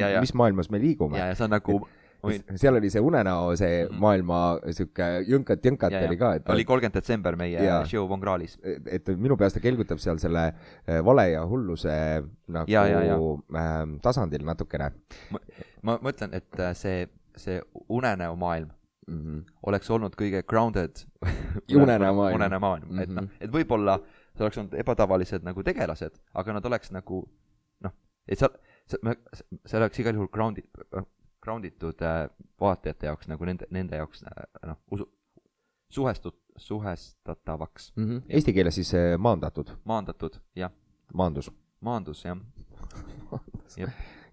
[0.00, 0.20] Ja, ja.
[0.20, 1.76] mis maailmas me liigume ja, ja see on nagu
[2.20, 4.00] võin, seal oli see unenäo, see Mhm.
[4.02, 4.40] maailma
[4.76, 6.08] sihuke jõnkat-jõnkat Ja, ja.
[6.10, 7.84] oli ka, et oli kolmkümmend detsember meie Jaa.
[7.88, 8.58] show Von Krahlis.
[8.64, 11.94] et et minu peas ta kelgutab seal selle äh, vale ja hulluse
[12.48, 13.16] nagu Ja, ja, ja.
[13.62, 14.90] Ähm, tasandil natukene
[15.82, 18.68] ma mõtlen, et äh, see, see unenäomaailm
[19.10, 19.20] mm.
[19.26, 19.44] -hmm.
[19.66, 21.04] oleks olnud kõige grounded
[21.76, 22.34] Unenäomaailm.
[22.34, 23.02] unenäomaailm mm, -hmm.
[23.02, 23.98] et noh Mhm., et võib-olla
[24.34, 27.22] see oleks olnud ebatavalised nagu tegelased, aga nad oleks nagu
[27.84, 27.92] noh,
[28.28, 28.50] et sa,
[28.86, 29.16] see,
[29.66, 30.64] see oleks igal juhul grounded,
[31.40, 32.28] ground itud äh,
[32.60, 35.08] vaatajate jaoks nagu nende, nende jaoks äh, noh, usu,
[35.90, 38.22] suhestud, suhestatavaks, Mm -hmm.
[38.28, 40.70] Eesti keeles siis äh, maandatud, maandatud, jah,
[41.14, 41.50] maandus
[41.80, 42.38] maandus, jah.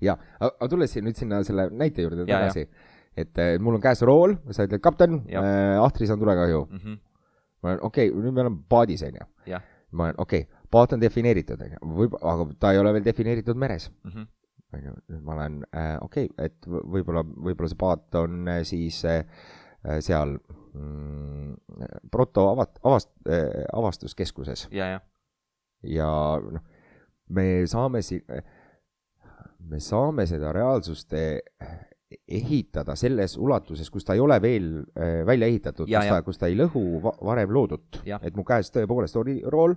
[0.08, 2.68] ja, aga tulles nüüd sinna selle näite juurde Ja, tagasi,
[3.18, 6.64] et äh, mul on käes rool, sa ütled kapten, äh, ahtris on tulekahju.
[6.70, 7.00] Mm -hmm.
[7.64, 9.28] ma olen okei okay,, nüüd me oleme paadis, onju.
[9.92, 13.58] ma olen okei okay,, paat on defineeritud, onju, võib, aga ta ei ole veel defineeritud
[13.58, 13.92] meres.
[14.04, 14.28] mm, -hmm.
[14.74, 18.64] onju, nüüd ma olen äh, okei okay,, et võ- võib-olla, võib-olla see paat on äh,
[18.64, 19.26] siis äh,
[19.88, 20.38] äh, seal
[20.74, 21.56] mm,
[22.12, 25.00] proto avat-, avast- äh,, avastuskeskuses ja, ja,
[25.84, 26.62] ja noh,
[27.30, 28.22] me saame siin,
[29.70, 31.40] me saame seda reaalsust eh,
[32.28, 36.14] ehitada selles ulatuses, kus ta ei ole veel eh, välja ehitatud, Ja, kus ja.
[36.16, 39.76] ta, kus ta ei lõhu va varem loodut et mu käes tõepoolest oli rool,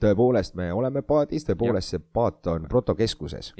[0.00, 3.54] tõepoolest me oleme paadis, tõepoolest see paat on protokeskuses.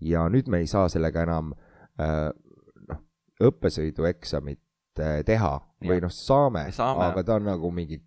[0.00, 1.52] ja nüüd me ei saa sellega enam
[1.98, 2.30] äh,
[2.88, 3.02] noh,
[3.50, 4.60] õppesõidueksamit
[5.00, 6.02] äh, teha või Jah.
[6.06, 7.04] noh, saame, Me saame.
[7.10, 7.98] aga ta on nagu mingi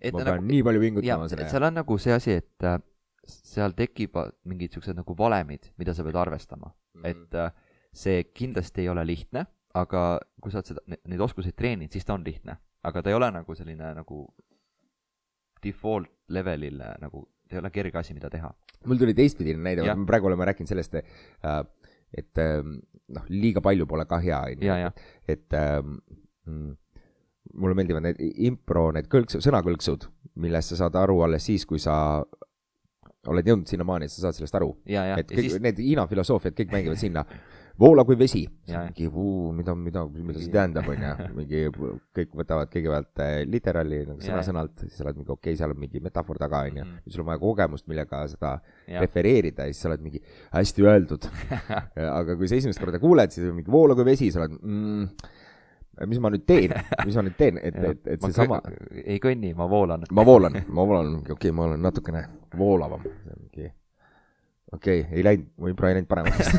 [0.00, 2.62] Et ma pean nagu- nii palju ja pingutama selle seal on nagu see asi, et
[2.64, 2.78] äh,
[3.26, 7.10] seal tekivad mingid siuksed nagu valemid, mida sa pead arvestama mm, -hmm.
[7.10, 7.50] et äh,
[7.96, 10.02] see kindlasti ei ole lihtne, aga
[10.42, 13.30] kui sa oled seda, neid oskuseid treeninud, siis ta on lihtne, aga ta ei ole
[13.34, 14.22] nagu selline nagu
[15.64, 18.52] default levelil äh, nagu, ta ei ole kerge asi, mida teha.
[18.86, 22.78] mul tuli teistpidine näide me praegu oleme rääkinud sellest, et ähm,
[23.14, 24.90] noh, liiga palju pole ka hea, on ju,
[25.28, 25.96] et ähm,
[26.46, 26.74] mm,
[27.54, 30.08] mulle meeldivad need impro, need kõlksud, sõnakõlksud,
[30.42, 31.96] millest sa saad aru alles siis, kui sa
[33.26, 34.70] oled jõudnud sinnamaani, et sa saad sellest aru.
[34.86, 37.24] et kõik siis..., need Hiina filosoofiad kõik mängivad sinna,
[37.80, 38.42] voola kui vesi.
[38.66, 38.82] Ja, ja.
[38.88, 39.08] mingi,
[39.56, 41.62] mida, mida, mida see tähendab, on ju, mingi
[42.16, 44.32] kõik võtavad kõigepealt äh, literaali nagu Ja, ja.
[44.32, 47.22] sõna-sõnalt, siis oled mingi okei okay,, seal on mingi metafoor taga, on ju Mhm., sul
[47.22, 48.52] on vaja kogemust, millega seda
[48.86, 50.20] ja, refereerida ja siis sa oled mingi
[50.52, 51.28] hästi öeldud.
[52.18, 55.32] aga kui sa esimest korda kuuled, siis on mingi voola kui vesi, sa oled mm,,
[56.10, 56.74] mis ma nüüd teen,
[57.04, 58.60] mis ma nüüd teen, et, et, et seesama,
[59.04, 60.06] ei kõnni, ma voolan.
[60.12, 63.04] ma voolan, ma voolan, okei okay,, ma olen natukene voolavam,
[63.40, 63.70] mingi
[64.72, 66.50] okei okay,, ei läinud, mu impro ei läinud paremaks.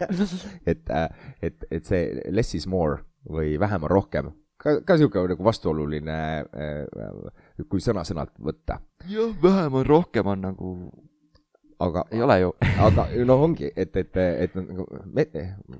[0.70, 0.94] et,
[1.42, 6.18] et, et see less is more või vähem on rohkem, ka, ka niisugune nagu vastuoluline,
[7.68, 8.80] kui sõna-sõnalt võtta.
[9.10, 10.74] jah, vähem on rohkem on nagu
[11.80, 12.50] aga ei ole ju.
[12.86, 15.26] aga no ongi, et, et, et nagu me,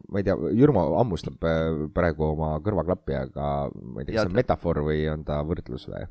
[0.09, 4.33] ma ei tea, Jürmo hammustab äh, praegu oma kõrvaklappi, aga ma ei tea, kas see
[4.33, 6.07] on metafoor või on ta võrdlus või?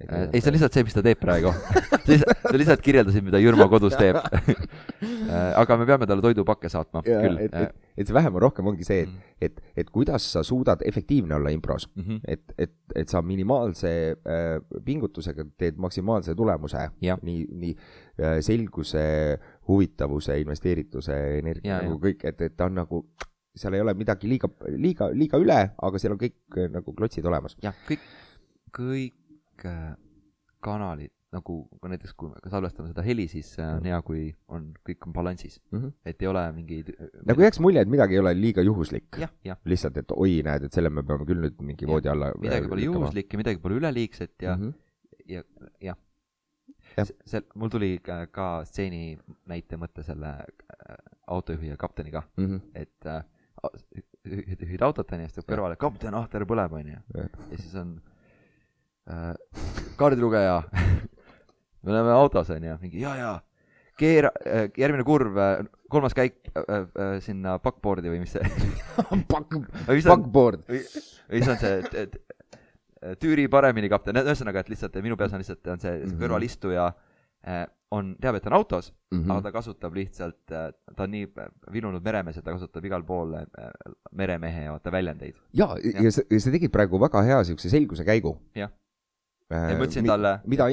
[0.00, 1.52] ei, see on lihtsalt see, mis ta teeb praegu.
[2.50, 4.16] sa lihtsalt kirjeldasid, mida Jürmo kodus teeb.
[5.60, 7.38] aga me peame talle toidupakke saatma ja, küll.
[7.44, 9.22] et, et, et see vähem või rohkem ongi see, et, Mm.
[9.46, 12.18] et, et kuidas sa suudad efektiivne olla impros, Mhm.
[12.28, 17.72] et, et, et sa minimaalse äh, pingutusega teed maksimaalse tulemuse nii, nii
[18.20, 19.38] äh, selguse,
[19.68, 23.04] huvitavuse, investeerituse, energia nagu kõik, et, et ta on nagu,
[23.56, 27.24] seal ei ole midagi liiga, liiga, liiga üle, aga seal on kõik äh, nagu klotsid
[27.26, 27.56] olemas.
[27.64, 28.04] jah, kõik,
[28.76, 29.14] kõik
[29.68, 29.96] äh,
[30.60, 31.56] kanalid nagu
[31.86, 35.60] näiteks, kui me salvestame seda heli, siis äh, on hea, kui on, kõik on balansis,
[35.70, 35.92] Mm -hmm.
[36.04, 36.90] et ei ole mingeid.
[37.26, 39.16] nagu jääks mulje, et midagi ei ole liiga juhuslik.
[39.64, 42.82] lihtsalt, et oi, näed, et selle me peame küll nüüd mingi voodi alla midagi pole
[42.82, 45.24] juhuslik ja midagi pole üleliigset ja mm, mm, -hmm.
[45.26, 45.44] ja,
[45.80, 45.96] jah
[46.96, 47.04] ja..
[47.04, 50.96] see, mul tuli ka, ka stseeni näite mõte selle äh,
[51.26, 52.60] autojuhi ja kapteniga, mm -hmm.
[52.74, 53.24] et äh,
[54.24, 57.00] juhid autot onju, siis tuleb kõrvale, kapten, ahter põleb onju.
[57.14, 58.09] Ja siis on äh,
[60.00, 60.62] kaardilugeja
[61.82, 63.30] me oleme autos onju, mingi ja, ja
[64.00, 68.44] keera äh,, järgmine kurv äh,, kolmas käik äh, äh, sinna backboard'i või mis see,
[69.32, 69.56] Back,
[69.90, 70.64] mis backboard.
[70.70, 72.16] või see on see, et, et
[73.02, 76.18] äh, tüüri paremini kapten, ühesõnaga, et lihtsalt minu peas on lihtsalt on see, see Mhm.
[76.22, 79.18] kõrvalistuja äh, on, teab, et ta on autos mm.
[79.18, 79.32] -hmm.
[79.32, 81.26] aga ta kasutab lihtsalt, ta on nii
[81.74, 83.72] vilunud meremees, et ta kasutab igal pool äh,
[84.12, 85.34] meremehe ja vaata väljendeid.
[85.52, 88.36] ja, ja sa, sa tegid praegu väga hea siukse selguse käigu.
[88.54, 88.70] Jah.
[89.50, 90.68] Ja ma ütlesin talle, mida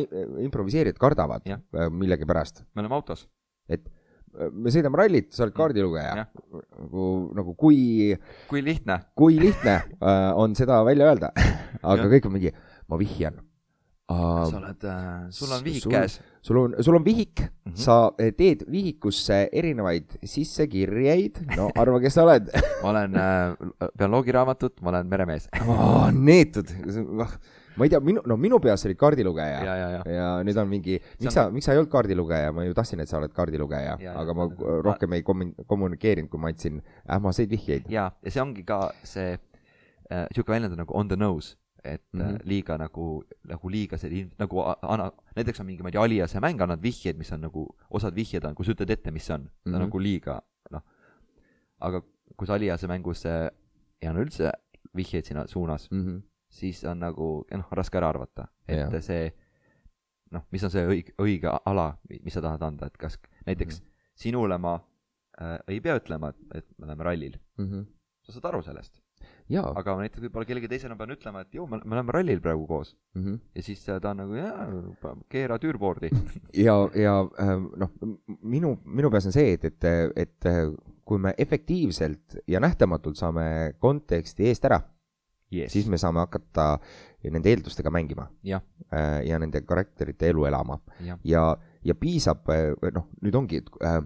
[0.46, 3.26] improviseerijad kardavad äh, millegipärast, me oleme autos,
[3.70, 6.30] et äh, me sõidame rallit, sa oled kaardilugeja Jah..
[6.78, 8.14] nagu, nagu kui,
[8.52, 11.34] kui lihtne, kui lihtne äh, on seda välja öelda,
[11.94, 12.54] aga kõik on mingi,
[12.88, 13.44] ma vihjan.
[14.08, 16.22] sa oled äh,, sul on vihik sul- käes.
[16.46, 17.72] sul on, sul on vihik mm.
[17.74, 17.76] -hmm.
[17.76, 22.48] sa teed vihikusse erinevaid sissekirjeid, no arva, kes sa oled
[22.84, 25.50] ma olen äh,, pean loogiraamatut, ma olen meremees.
[25.66, 26.12] oh,.
[26.14, 26.72] neetud,
[27.78, 30.58] ma ei tea, minu, no minu peas sa olid kaardilugeja ja, ja, ja, ja nüüd
[30.58, 33.32] on mingi, miks sa, miks sa ei olnud kaardilugeja, ma ju tahtsin, et sa oled
[33.34, 37.86] kaardilugeja Ja,, aga ma ma- rohkem ei kommun- kommunikeerinud, kui ma andsin ähmaseid vihjeid.
[37.90, 39.38] ja, ja see ongi ka see
[40.12, 42.22] äh, sihuke väljend nagu on the nose, et mm.
[42.22, 42.40] -hmm.
[42.44, 46.40] liiga nagu, nagu liiga selline, nagu a- ana-, näiteks on mingi, ma ei tea, Aliase
[46.40, 49.34] mäng annad vihjeid, mis on nagu, osad vihjed on, kui sa ütled ette, mis see
[49.36, 49.82] on, ta on Mhm.
[49.86, 50.82] nagu liiga, noh.
[51.80, 52.02] aga
[52.36, 53.50] kui sa Aliase mängus äh,
[54.02, 54.52] ei anna üldse
[54.96, 56.22] vihjeid sinna suunas, Mm -hmm.
[56.50, 59.02] Siis on nagu, noh, raske ära arvata, et ja.
[59.02, 59.32] see
[60.34, 63.18] noh, mis on see õige, õige ala, mis sa tahad anda, et kas
[63.48, 63.84] näiteks mm.
[63.84, 64.14] -hmm.
[64.24, 64.78] sinule ma
[65.42, 67.86] äh, ei pea ütlema, et, et me oleme rallil, Mm -hmm.
[68.22, 69.02] sa saad aru sellest,
[69.76, 73.24] aga näiteks võib-olla kellelgi teisele pean ütlema, et me me oleme rallil praegu koos mm.
[73.24, 73.40] -hmm.
[73.56, 76.10] ja siis äh, ta on nagu jaa, keera tüürboardi.
[76.68, 77.92] ja, ja äh, noh,
[78.42, 79.84] minu, minu peas on see, et, et,
[80.16, 80.74] et äh,
[81.06, 84.82] kui me efektiivselt ja nähtamatult saame konteksti eest ära,
[85.54, 85.72] Yes.
[85.72, 86.80] siis me saame hakata
[87.32, 91.44] nende eeldustega mängima jah, äh, ja nende karakterite elu elama jah, ja,
[91.84, 92.48] ja piisab,
[92.94, 94.02] noh, nüüd ongi, et äh,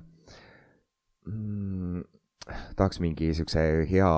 [1.26, 2.04] mm,
[2.78, 4.12] tahaks mingi siukse hea,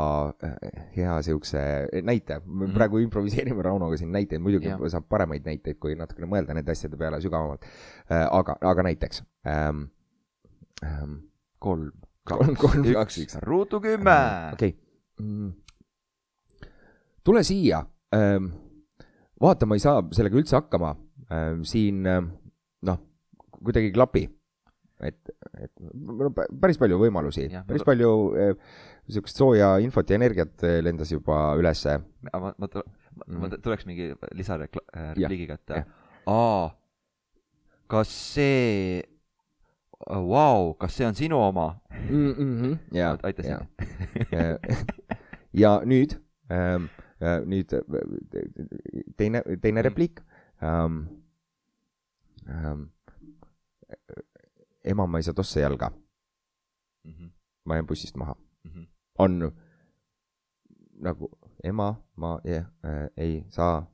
[0.95, 1.63] hea siukse
[2.07, 2.73] näite, me Mhm.
[2.75, 4.79] praegu improviseerime Raunoga siin näiteid, muidugi Jah.
[4.89, 7.65] saab paremaid näiteid, kui natukene mõelda nende asjade peale sügavamalt.
[8.09, 9.83] aga, aga näiteks ähm,
[10.83, 11.17] ähm,
[11.59, 11.91] kolm,
[12.25, 13.37] kaks, üks.
[13.41, 14.17] ruutu kümme.
[14.53, 14.75] okei
[15.19, 15.51] mm..
[17.23, 17.83] Tule siia
[18.15, 18.51] ähm,.
[19.41, 20.95] vaata, ma ei saa sellega üldse hakkama
[21.31, 21.63] ähm,.
[21.67, 22.31] siin ähm,
[22.87, 22.99] noh,
[23.63, 24.25] kuidagi ei klapi.
[25.03, 25.19] et,
[25.59, 25.71] et
[26.61, 28.53] päris palju võimalusi päris palju äh,
[29.11, 31.97] sihukest sooja infot ja energiat äh, lendas juba ülesse.
[32.31, 32.83] ma, ma, ma,
[33.27, 33.59] Mhm.
[33.61, 35.83] tuleks mingi lisarepliigiga, et jah.
[36.25, 36.71] aa,
[37.87, 39.03] kas see,
[40.09, 41.67] vau, kas see on sinu oma?
[42.91, 43.59] ja, aitasin ja.
[45.63, 46.17] ja nüüd
[46.49, 46.89] ähm,,
[47.45, 47.81] nüüd äh,
[49.17, 49.85] teine, teine Mm.
[49.85, 50.21] repliik
[50.63, 50.97] ähm,.
[52.49, 52.81] Ähm,
[54.83, 55.91] ema, ma ei saa tosse jalga,
[57.03, 57.29] Mhm,
[57.65, 58.35] ma jään bussist maha.
[59.19, 59.51] on
[60.99, 61.29] nagu
[61.63, 63.85] ema, ma yeah, äh, ei saa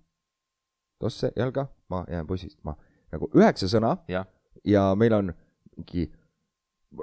[1.00, 2.78] tosse jalga, ma jään bussist maha.
[3.12, 4.26] nagu üheksa sõna jah,
[4.66, 5.34] ja meil on
[5.78, 6.12] mingi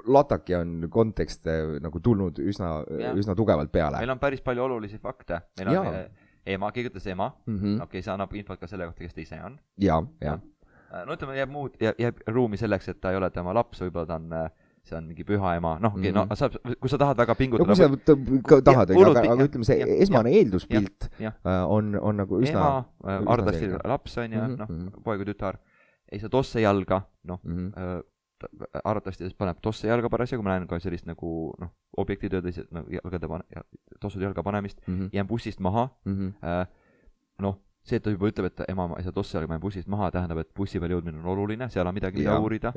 [0.07, 2.81] lataki on kontekst äh, nagu tulnud üsna
[3.15, 5.93] üsna tugevalt peale meil on päris palju olulisi fakte, meil on Jaa.
[6.01, 7.57] eh, ema, keegi ütles ema, mm.
[7.57, 7.81] -hmm.
[7.83, 9.57] okei, see annab infot ka selle kohta, kes ta ise on.
[9.79, 10.37] ja, ja,
[11.05, 14.15] no ütleme, jääb muud, jääb ruumi selleks, et ta ei ole tema laps, võib-olla ta
[14.15, 14.29] on,
[14.87, 16.35] see on mingi püha ema, noh, okei, no Mhm.
[16.39, 17.89] saab, kui sa tahad väga no kui pingutada sa,
[18.47, 21.33] ka tahad, aga, aga ütleme, see jah, esmane eelduspilt jah.
[21.45, 25.31] äh, on, on nagu üsna ema, Ardastil laps on ju, Mhm, noh mhm., poeg või
[25.33, 25.57] tütar,
[26.11, 27.57] ei saa tosse jalga, noh, mm.
[27.71, 28.03] -hmm.
[28.39, 32.83] Ta- arvatavasti ta paneb tosse jalga parasjagu, ma näen ka sellist nagu noh, objektitöödes no,
[32.89, 33.63] jalgade pane-,
[33.99, 35.09] tossude jalga panemist, Mhm.
[35.13, 36.33] jään bussist maha Mhm.
[36.43, 36.67] äh,.
[37.39, 39.61] noh, see, et ta juba ütleb, et ema, ma ei saa tosse jalga, ma jään
[39.61, 42.73] bussist maha, tähendab, et bussi peale jõudmine on oluline, seal on midagi, mida Jah, uurida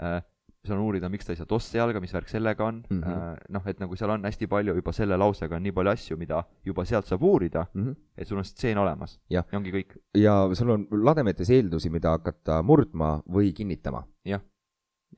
[0.00, 0.22] äh,
[0.66, 3.00] seal on uurida, miks ta ei saa tosse jalga, mis värk sellega on mm.
[3.02, 3.12] -hmm.
[3.32, 6.16] äh, noh, et nagu seal on hästi palju juba selle lausega on nii palju asju,
[6.16, 7.92] mida juba sealt saab uurida, Mhm.
[8.18, 9.44] et sul on stseen olemas Jah.
[9.52, 9.96] ja ongi kõik.
[10.14, 14.02] ja sul on lademetes eeldusi, mida hakata murdma või kinnitama.
[14.24, 14.40] Jah.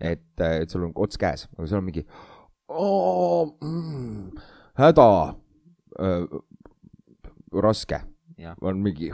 [0.00, 2.04] et, et sul on ots käes, aga seal on mingi
[3.62, 4.44] mm,
[4.78, 5.08] häda
[5.98, 6.38] äh,,
[7.62, 8.00] raske,
[8.60, 9.10] on mingi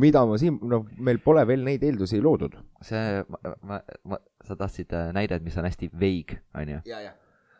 [0.00, 2.56] mida ma siin, noh, meil pole veel neid eeldusi loodud.
[2.84, 3.22] see,
[3.62, 6.80] ma, ma, sa tahtsid äh, näidet, mis on hästi vague, onju.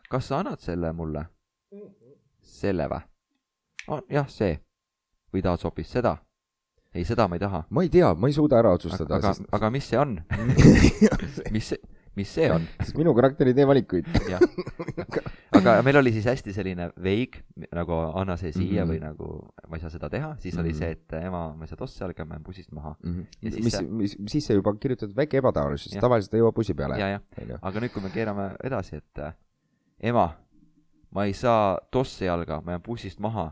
[0.09, 1.27] kas sa annad selle mulle?
[2.41, 3.03] selle või?
[4.09, 4.57] jah, see.
[5.33, 6.17] või tahad sa hoopis seda?
[6.95, 7.65] ei, seda ma ei taha.
[7.69, 10.15] ma ei tea, ma ei suuda ära otsustada, aga, sest aga mis see on?
[11.55, 11.79] mis see,
[12.15, 12.67] mis see on?
[12.79, 14.07] sest minu karakter ei tee valikuid.
[15.59, 17.35] aga meil oli siis hästi selline veig,
[17.75, 18.91] nagu anna see siia mm.
[18.91, 18.93] -hmm.
[18.93, 20.63] või nagu ma ei saa seda teha, siis mm -hmm.
[20.63, 20.77] oli Mhm.
[20.77, 22.95] see, et ema, ma ei saa tosse jalga, ma jään bussist maha.
[23.41, 26.01] Ja siis mis see-, mis, sisse juba kirjutatud väike ebataolisus, Jah.
[26.01, 27.19] tavaliselt ei jõua bussi peale.
[27.61, 29.33] aga nüüd, kui me keerame edasi, et äh,
[29.99, 30.29] ema,
[31.11, 33.51] ma ei saa tosse jalga, ma jään bussist maha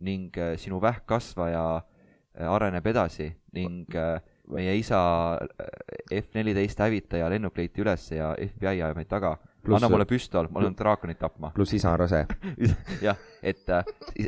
[0.00, 1.91] ning äh, sinu vähkkasvaja äh,
[2.38, 4.20] areneb edasi ning äh,
[4.52, 4.98] meie isa
[5.38, 9.36] äh, F-14 hävitaja lennuk leiti üles ja FBI ajab meid taga.
[9.62, 11.52] Pluss- anna mulle püstol, ma lähen draakonit tapma.
[11.54, 12.24] pluss isa on rase.
[13.06, 13.84] jah, et äh,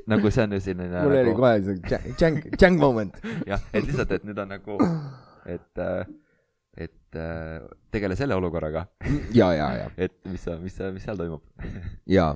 [0.06, 3.18] nagu see on ju selline mul oli nagu, kohe see jang, jang moment.
[3.50, 4.78] jah, et lihtsalt, et nüüd on nagu,
[5.56, 6.04] et äh,
[6.74, 8.86] et äh, tegele selle olukorraga,
[9.34, 11.42] ja, ja, ja, et mis mis, mis seal toimub.
[12.10, 12.32] ja,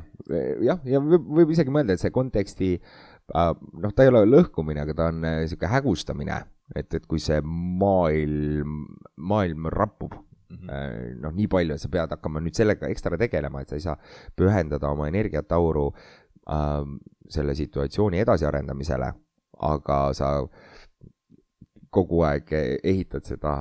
[0.62, 2.98] jah, ja võib, võib isegi mõelda, et see konteksti äh,
[3.35, 6.39] noh, ta ei ole lõhkumine, aga ta on äh, sihuke hägustamine,
[6.76, 10.16] et, et kui see maailm, maailm rappub
[10.49, 10.70] Mhm.
[10.70, 13.85] äh, noh, nii palju, et sa pead hakkama nüüd sellega ekstra tegelema, et sa ei
[13.85, 13.97] saa
[14.37, 15.91] pühendada oma energiat auru
[16.49, 16.85] äh,
[17.29, 19.12] selle situatsiooni edasiarendamisele,
[19.68, 20.31] aga sa
[21.95, 23.53] kogu aeg ehitad seda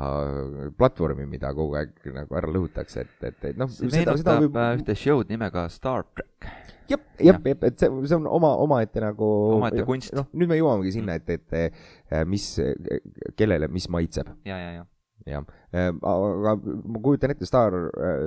[0.78, 4.60] platvormi, mida kogu aeg nagu ära lõhutakse, et, et, et noh, see meenutab võib...
[4.82, 6.50] ühte show'd nimega Star track.
[6.92, 10.14] jah, jah, jah, et see, see on oma, omaette nagu Omaette kunst.
[10.18, 12.52] noh, nüüd me jõuamegi sinna, et, et mis,
[13.40, 14.86] kellele mis maitseb, ja, ja, ja.
[15.32, 15.48] jah.
[16.12, 17.80] aga ma kujutan ette, Star,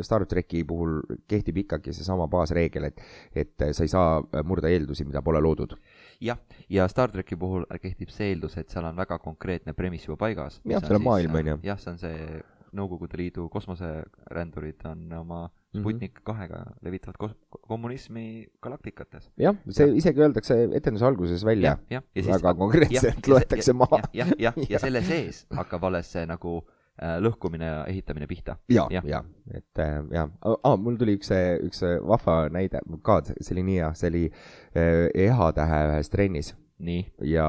[0.06, 3.04] Star tracki puhul kehtib ikkagi seesama baasreegel, et,
[3.36, 5.76] et sa ei saa murda eeldusi, mida pole loodud.
[6.20, 10.16] jah, ja Star tracki puhul kehtib see eeldus, et seal on väga konkreetne premiss juba
[10.26, 10.60] paigas.
[10.64, 11.58] Jah, seal on maailm, on ju.
[11.62, 15.82] jah, see on see Nõukogude Liidu kosmoserändurid on oma Mhm.
[15.84, 19.28] Sputnik kahega levitavad kos-, kommunismi galaktikates.
[19.38, 21.76] jah, see isegi öeldakse etenduse alguses välja.
[21.90, 24.00] ja väga konkreetselt loetakse maha.
[24.12, 24.80] jah, jah, ja Jah.
[24.86, 28.56] selle sees hakkab alles see nagu äh, lõhkumine ja ehitamine pihta.
[28.68, 29.04] ja, Jah.
[29.08, 29.22] ja,
[29.54, 31.30] et äh, ja ah,, mul tuli üks,
[31.66, 32.82] üks vahva näide.
[33.02, 36.54] Ka, see oli nii hea, see oli äh, EH-tähe ühes trennis.
[36.80, 37.46] Nii, ja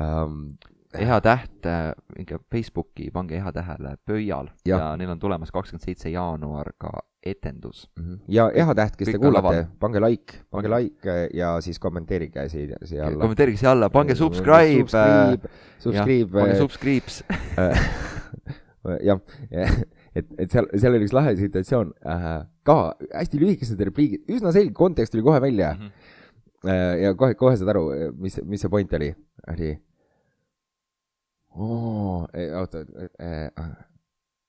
[0.00, 0.56] ähm,
[0.96, 1.68] EHA täht,
[2.16, 4.50] minge Facebooki, pange EHA tähele Pöial.
[4.68, 4.78] Ja.
[4.78, 6.92] Ja neil on tulemas kakskümmend seitse jaanuar ka
[7.26, 7.86] etendus.
[7.98, 8.20] mhm.
[8.32, 12.78] ja EH-täht, kes te kõik on kuulate pange like, pange like ja siis kommenteerige siia,
[12.86, 13.20] siia alla.
[13.24, 14.86] kommenteerige siia alla, pange subscribe.
[14.86, 15.52] subscribe,
[15.82, 17.22] subscribe, pange subscribes.
[19.08, 19.18] jah,
[20.14, 22.28] et, et seal, seal oli üks lahe situatsioon äh,,
[22.66, 22.76] ka
[23.10, 25.90] hästi lühikesed repliigid, üsna selge kontekst tuli kohe välja Mhm.
[26.66, 29.10] äh, ja kohe, kohe saad aru, mis, mis see point oli,
[29.52, 29.72] oli.
[31.56, 32.82] oota,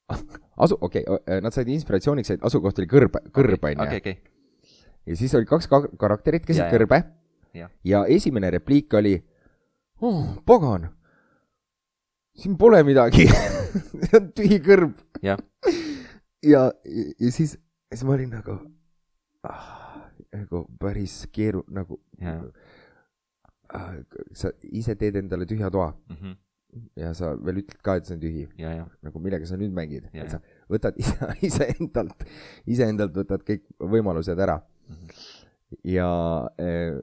[0.64, 4.04] asu, okei okay,, nad said inspiratsiooniks, et asukoht oli kõrb, kõrb on okei, ju.
[4.04, 4.18] okei,
[5.08, 6.72] ja siis oli kaks ka karakterit Ja, ja.
[6.72, 7.02] kõrbe
[7.84, 9.16] ja esimene repliik oli
[10.02, 10.90] oh,, pagan,
[12.38, 13.28] siin pole midagi
[14.08, 14.96] see on tühi kõrb.
[15.26, 15.40] Jah.
[16.46, 16.68] ja,
[17.20, 17.58] ja siis,
[17.92, 18.58] siis ma olin nagu
[19.44, 22.44] ah,, nagu päris keeru-, nagu Jah.
[23.74, 23.96] ah,
[24.38, 26.38] sa ise teed endale tühja toa Mhm.
[27.00, 29.72] Ja sa veel ütled ka, et see on tühi, ja, ja, nagu millega sa nüüd
[29.74, 32.26] mängid, Ja, et sa võtad ise, iseendalt,
[32.68, 35.10] iseendalt võtad kõik võimalused ära Mhm.
[35.84, 36.08] ja
[36.64, 36.96] eh,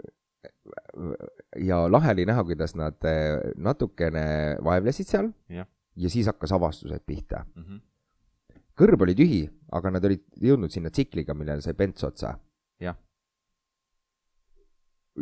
[1.61, 5.67] ja lahe oli näha, kuidas nad eh, natukene vaevlesid seal Jah.
[5.97, 7.45] ja siis hakkas avastused pihta.
[7.57, 7.81] Mhm.
[8.75, 9.43] kõrb oli tühi,
[9.73, 12.33] aga nad olid jõudnud sinna tsikliga, millele sai pents otsa.
[12.83, 12.97] Jah.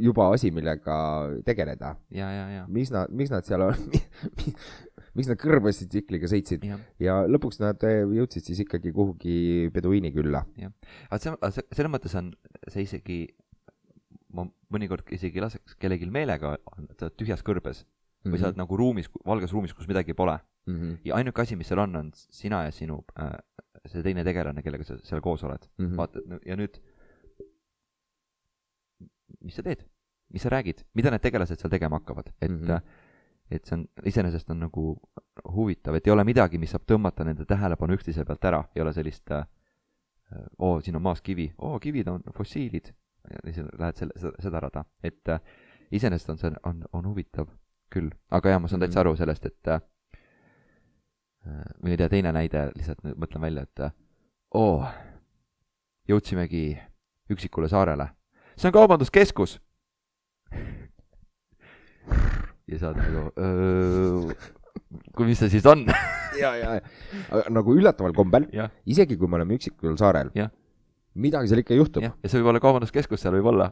[0.00, 0.96] Juba asi, millega
[1.44, 1.96] tegeleda.
[2.10, 3.76] ja, ja, ja, miks nad, miks nad seal on,
[5.16, 6.80] miks nad kõrbasid tsikliga sõitsid jah.
[7.02, 10.44] ja lõpuks nad eh, jõudsid siis ikkagi kuhugi peduiini külla.
[11.10, 12.32] aga see, see, selles mõttes on
[12.68, 13.18] see isegi,
[14.32, 16.56] ma mõnikord isegi laseks kellelgi meelega,
[16.96, 17.84] sa oled tühjas kõrbes
[18.22, 18.40] või Mhm.
[18.40, 20.74] sa oled nagu ruumis, valges ruumis, kus midagi pole mm.
[20.74, 20.98] -hmm.
[21.04, 23.32] ja ainuke asi, mis seal on, on sina ja sinu äh,
[23.86, 25.66] see teine tegelane, kellega sa seal koos oled.
[25.78, 25.96] Mm -hmm.
[25.96, 26.78] vaata, ja nüüd,
[29.42, 29.84] mis sa teed,
[30.32, 32.60] mis sa räägid, mida need tegelased seal tegema hakkavad, et mm.
[32.66, 32.80] -hmm.
[33.50, 35.00] et see on, iseenesest on nagu
[35.54, 38.92] huvitav, et ei ole midagi, mis saab tõmmata nende tähelepanu üksteise pealt ära, ei ole
[38.92, 39.46] sellist äh,
[40.58, 42.92] oo, siin on maas kivi, oo, kivid on fossiilid,
[43.30, 45.40] ja siis lähed selle, seda rada, et äh,
[45.92, 47.48] iseenesest on see, on, on huvitav
[47.92, 49.06] küll, aga jaa, ma saan täitsa Mhm.
[49.06, 49.80] aru sellest, et äh,
[51.82, 53.92] või ei tea, teine näide, lihtsalt nüüd mõtlen välja, et äh,
[54.54, 54.86] oo,
[56.08, 56.78] jõudsimegi
[57.30, 58.08] üksikule saarele.
[58.56, 59.58] See on kaubanduskeskus.
[62.68, 64.34] ja sa oled nagu,
[65.16, 65.84] kui mis see siis on?
[66.40, 68.48] ja, ja, ja nagu üllataval kombel,
[68.88, 70.32] isegi kui me oleme üksikul saarel
[71.14, 72.04] midagi seal ikka juhtub.
[72.04, 73.70] ja see võib olla kaubanduskeskus, seal võib olla.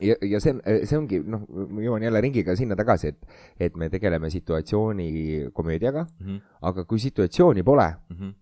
[0.00, 0.56] ja, ja see
[0.88, 3.38] see ongi, noh, ma jõuan jälle ringiga sinna tagasi, et,
[3.68, 5.08] et me tegeleme situatsiooni
[5.56, 8.34] komöödiaga, Mhm, aga kui situatsiooni pole, mhm.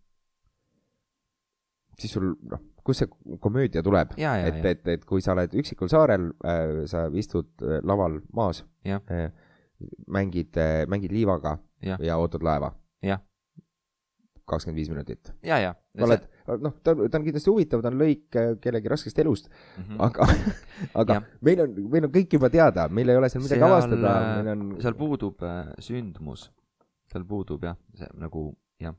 [1.99, 4.17] siis sul, noh, kust see komöödia tuleb?
[4.17, 7.79] ja, ja, et, ja, et, et kui sa oled üksikul saarel äh,, sa istud äh,
[7.85, 9.29] laval maas äh,,
[10.09, 12.01] mängid äh,, mängid liivaga Jah.
[12.03, 12.73] ja ootad laeva.
[14.49, 15.29] Kakskümmend viis minutit.
[15.45, 15.75] ja, ja.
[16.01, 16.23] oled,
[16.65, 19.99] noh, ta, ta on kindlasti huvitav, ta on lõik äh, kellegi raskest elust, Mhm.
[20.07, 20.25] aga,
[21.03, 21.27] aga Jah.
[21.45, 24.31] meil on, meil on kõik juba teada, meil ei ole seal midagi Seal, avastada, äh,
[24.39, 24.63] meil on.
[24.81, 26.47] seal puudub äh, sündmus,
[27.13, 28.47] seal puudub jah, see nagu
[28.81, 28.97] jah,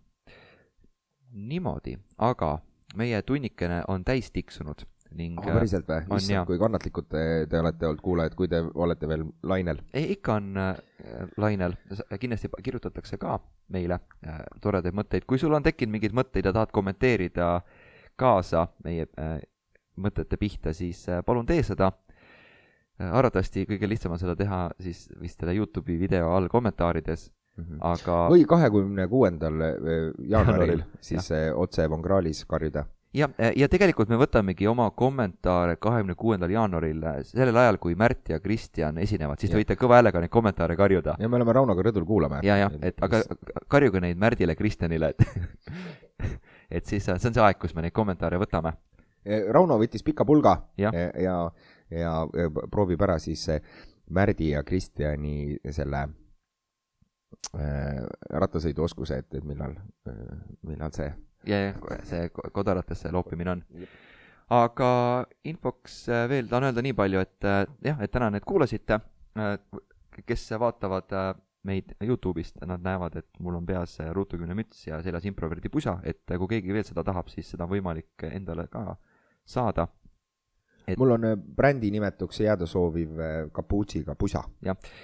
[1.34, 1.96] niimoodi,
[2.30, 2.52] aga
[2.98, 4.86] meie tunnikene on täis tiksunud
[5.18, 6.20] ning oh, päriselt või?
[6.20, 9.82] issand kui kannatlikud te, te olete olnud kuulajad, kui te olete veel lainel.
[9.94, 10.82] ei, ikka on äh,
[11.42, 11.76] lainel,
[12.20, 13.40] kindlasti kirjutatakse ka
[13.74, 17.56] meile äh, toredaid mõtteid, kui sul on tekkinud mingeid mõtteid ja tahad kommenteerida
[18.20, 19.40] kaasa meie äh,
[20.00, 23.10] mõtete pihta, siis äh, palun tee seda äh,.
[23.10, 27.30] arvatavasti kõige lihtsam on seda teha siis vist selle Youtube'i video all kommentaarides,
[27.80, 29.60] aga või kahekümne kuuendal
[30.30, 32.86] jaanuaril Jaanuaril, siis äh, otse Von Krahlis karjuda.
[33.14, 38.40] ja, ja tegelikult me võtamegi oma kommentaare kahekümne kuuendal jaanuaril, sellel ajal, kui Märt ja
[38.40, 39.64] Kristjan esinevad, siis te Jah.
[39.64, 41.16] võite kõva häälega neid kommentaare karjuda.
[41.20, 42.44] ja me oleme Raunoga rõdul, kuulame.
[42.44, 43.24] ja, jah, et aga
[43.68, 45.26] karjuge neid Märdile, Kristjanile, et
[46.80, 48.76] et siis see on see aeg, kus me neid kommentaare võtame.
[49.52, 51.36] Rauno võttis pika pulga ja, ja, ja,
[51.92, 52.14] ja
[52.72, 53.62] proovib ära siis eh,
[54.10, 56.08] Märdi ja Kristjani selle
[58.44, 59.74] rattasõiduoskuse, et, et millal,
[60.68, 61.08] millal see
[61.48, 63.64] ja, ja see ko- kodaratesse loopimine on.
[64.50, 64.90] aga
[65.48, 69.00] infoks äh, veel tahan öelda nii palju, et äh, jah, et tänan, et kuulasite.
[70.26, 75.02] kes vaatavad äh, meid Youtube'ist, nad näevad, et mul on peas äh, ruutukümne müts ja
[75.04, 78.68] seljas improverdi pusa, et äh, kui keegi veel seda tahab, siis seda on võimalik endale
[78.72, 78.96] ka
[79.46, 79.88] saada.
[80.90, 84.44] Et- mul on eh, brändi nimetuks jääda sooviv eh, kapuutsiga pusa.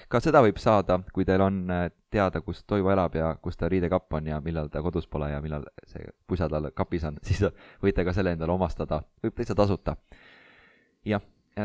[0.10, 3.70] ka seda võib saada, kui teil on äh, teada, kus Toivo elab ja kus ta
[3.70, 7.44] riidekapp on ja millal ta kodus pole ja millal see pusa tal kapis on, siis
[7.84, 9.98] võite ka selle endale omastada, võib täitsa tasuta.
[11.06, 11.22] jah,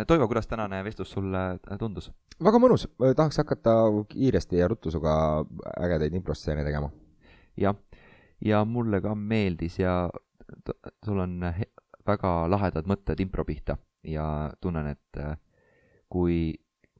[0.06, 2.10] Toivo, kuidas tänane vestlus sulle äh, tundus?
[2.44, 3.76] väga mõnus, tahaks hakata
[4.08, 5.44] kiiresti ja ruttu sinuga
[5.80, 6.90] ägedaid improstseene tegema.
[7.56, 7.76] jah,
[8.44, 10.10] ja mulle ka meeldis ja
[11.04, 11.38] sul on
[12.06, 14.26] väga lahedad mõtted impro pihta ja
[14.60, 15.36] tunnen, et äh,
[16.08, 16.54] kui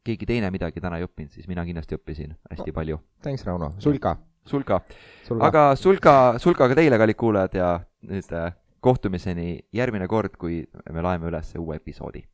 [0.05, 2.99] keegi teine midagi täna ei õppinud, siis mina kindlasti õppisin hästi palju.
[3.23, 4.17] Thanks, Rauno, sul ka.
[4.47, 4.81] sul ka
[5.27, 5.47] sul ka.
[5.47, 7.71] aga sulga, sulga ka teile, kallid kuulajad ja
[8.09, 12.25] nüüd äh, kohtumiseni järgmine kord, kui me laeme üles uue episoodi.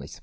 [0.00, 0.22] nice.